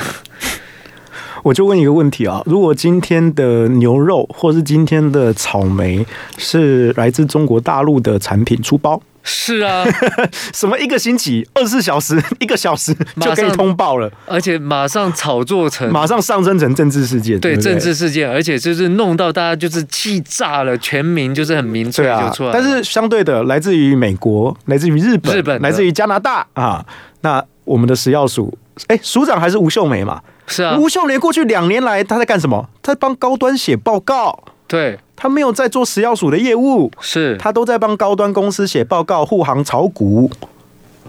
[1.42, 9.02] 我就问一个问题啊：如果今天的牛肉或是今天的草莓是来自中国大陆的产品出包？
[9.22, 9.84] 是啊，
[10.54, 22.52] 什么一个星期二十四小时 一个小时就可以通报了，而且马上炒作成，马上上升成政治事件，对，政治事件，而且就是弄到大家就是气炸了，全民就是很民粹就出来，啊。
[22.52, 26.84] 但是相对的，来自于美国，来自于日本，日本来自于加拿大啊，
[27.20, 28.56] 那我们的食药署，
[28.88, 30.22] 哎，署长还是吴秀梅嘛？
[30.46, 32.68] 是啊，吴秀莲过去两年来他在干什么？
[32.82, 34.42] 他在帮高端写报告。
[34.70, 40.30] 对，他没有在做食药署的业务，是他都在帮高端公司写报告、护航、炒股。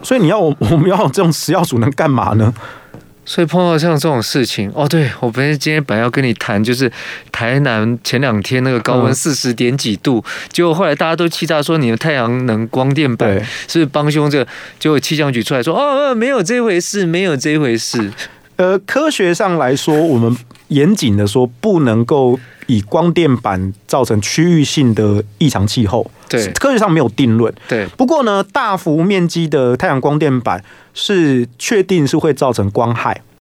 [0.01, 2.51] 所以你要我 我们要这种食药署能干嘛呢？
[3.23, 6.91] 所以碰到像这种事情，哦，对我本来今天本来要跟你谈，就是
[7.31, 14.27] 台南前两天那个高温四十点几度，嗯、结果后来大家都气炸说你的太阳能光电板是帮凶？
[14.27, 14.47] 这个
[14.79, 18.11] 结果气象局出来说哦，没有这回事，没有这回事。
[18.55, 20.35] 呃，科学上来说，我们
[20.69, 22.39] 严谨的说，不能够
[22.71, 26.09] 以光电板造成区域性的异常气候。
[26.29, 27.53] 对，科学上没有定论。
[27.67, 30.63] 对，不过呢，大幅面积的太阳光电板
[30.93, 33.21] 是确定是会造成光害。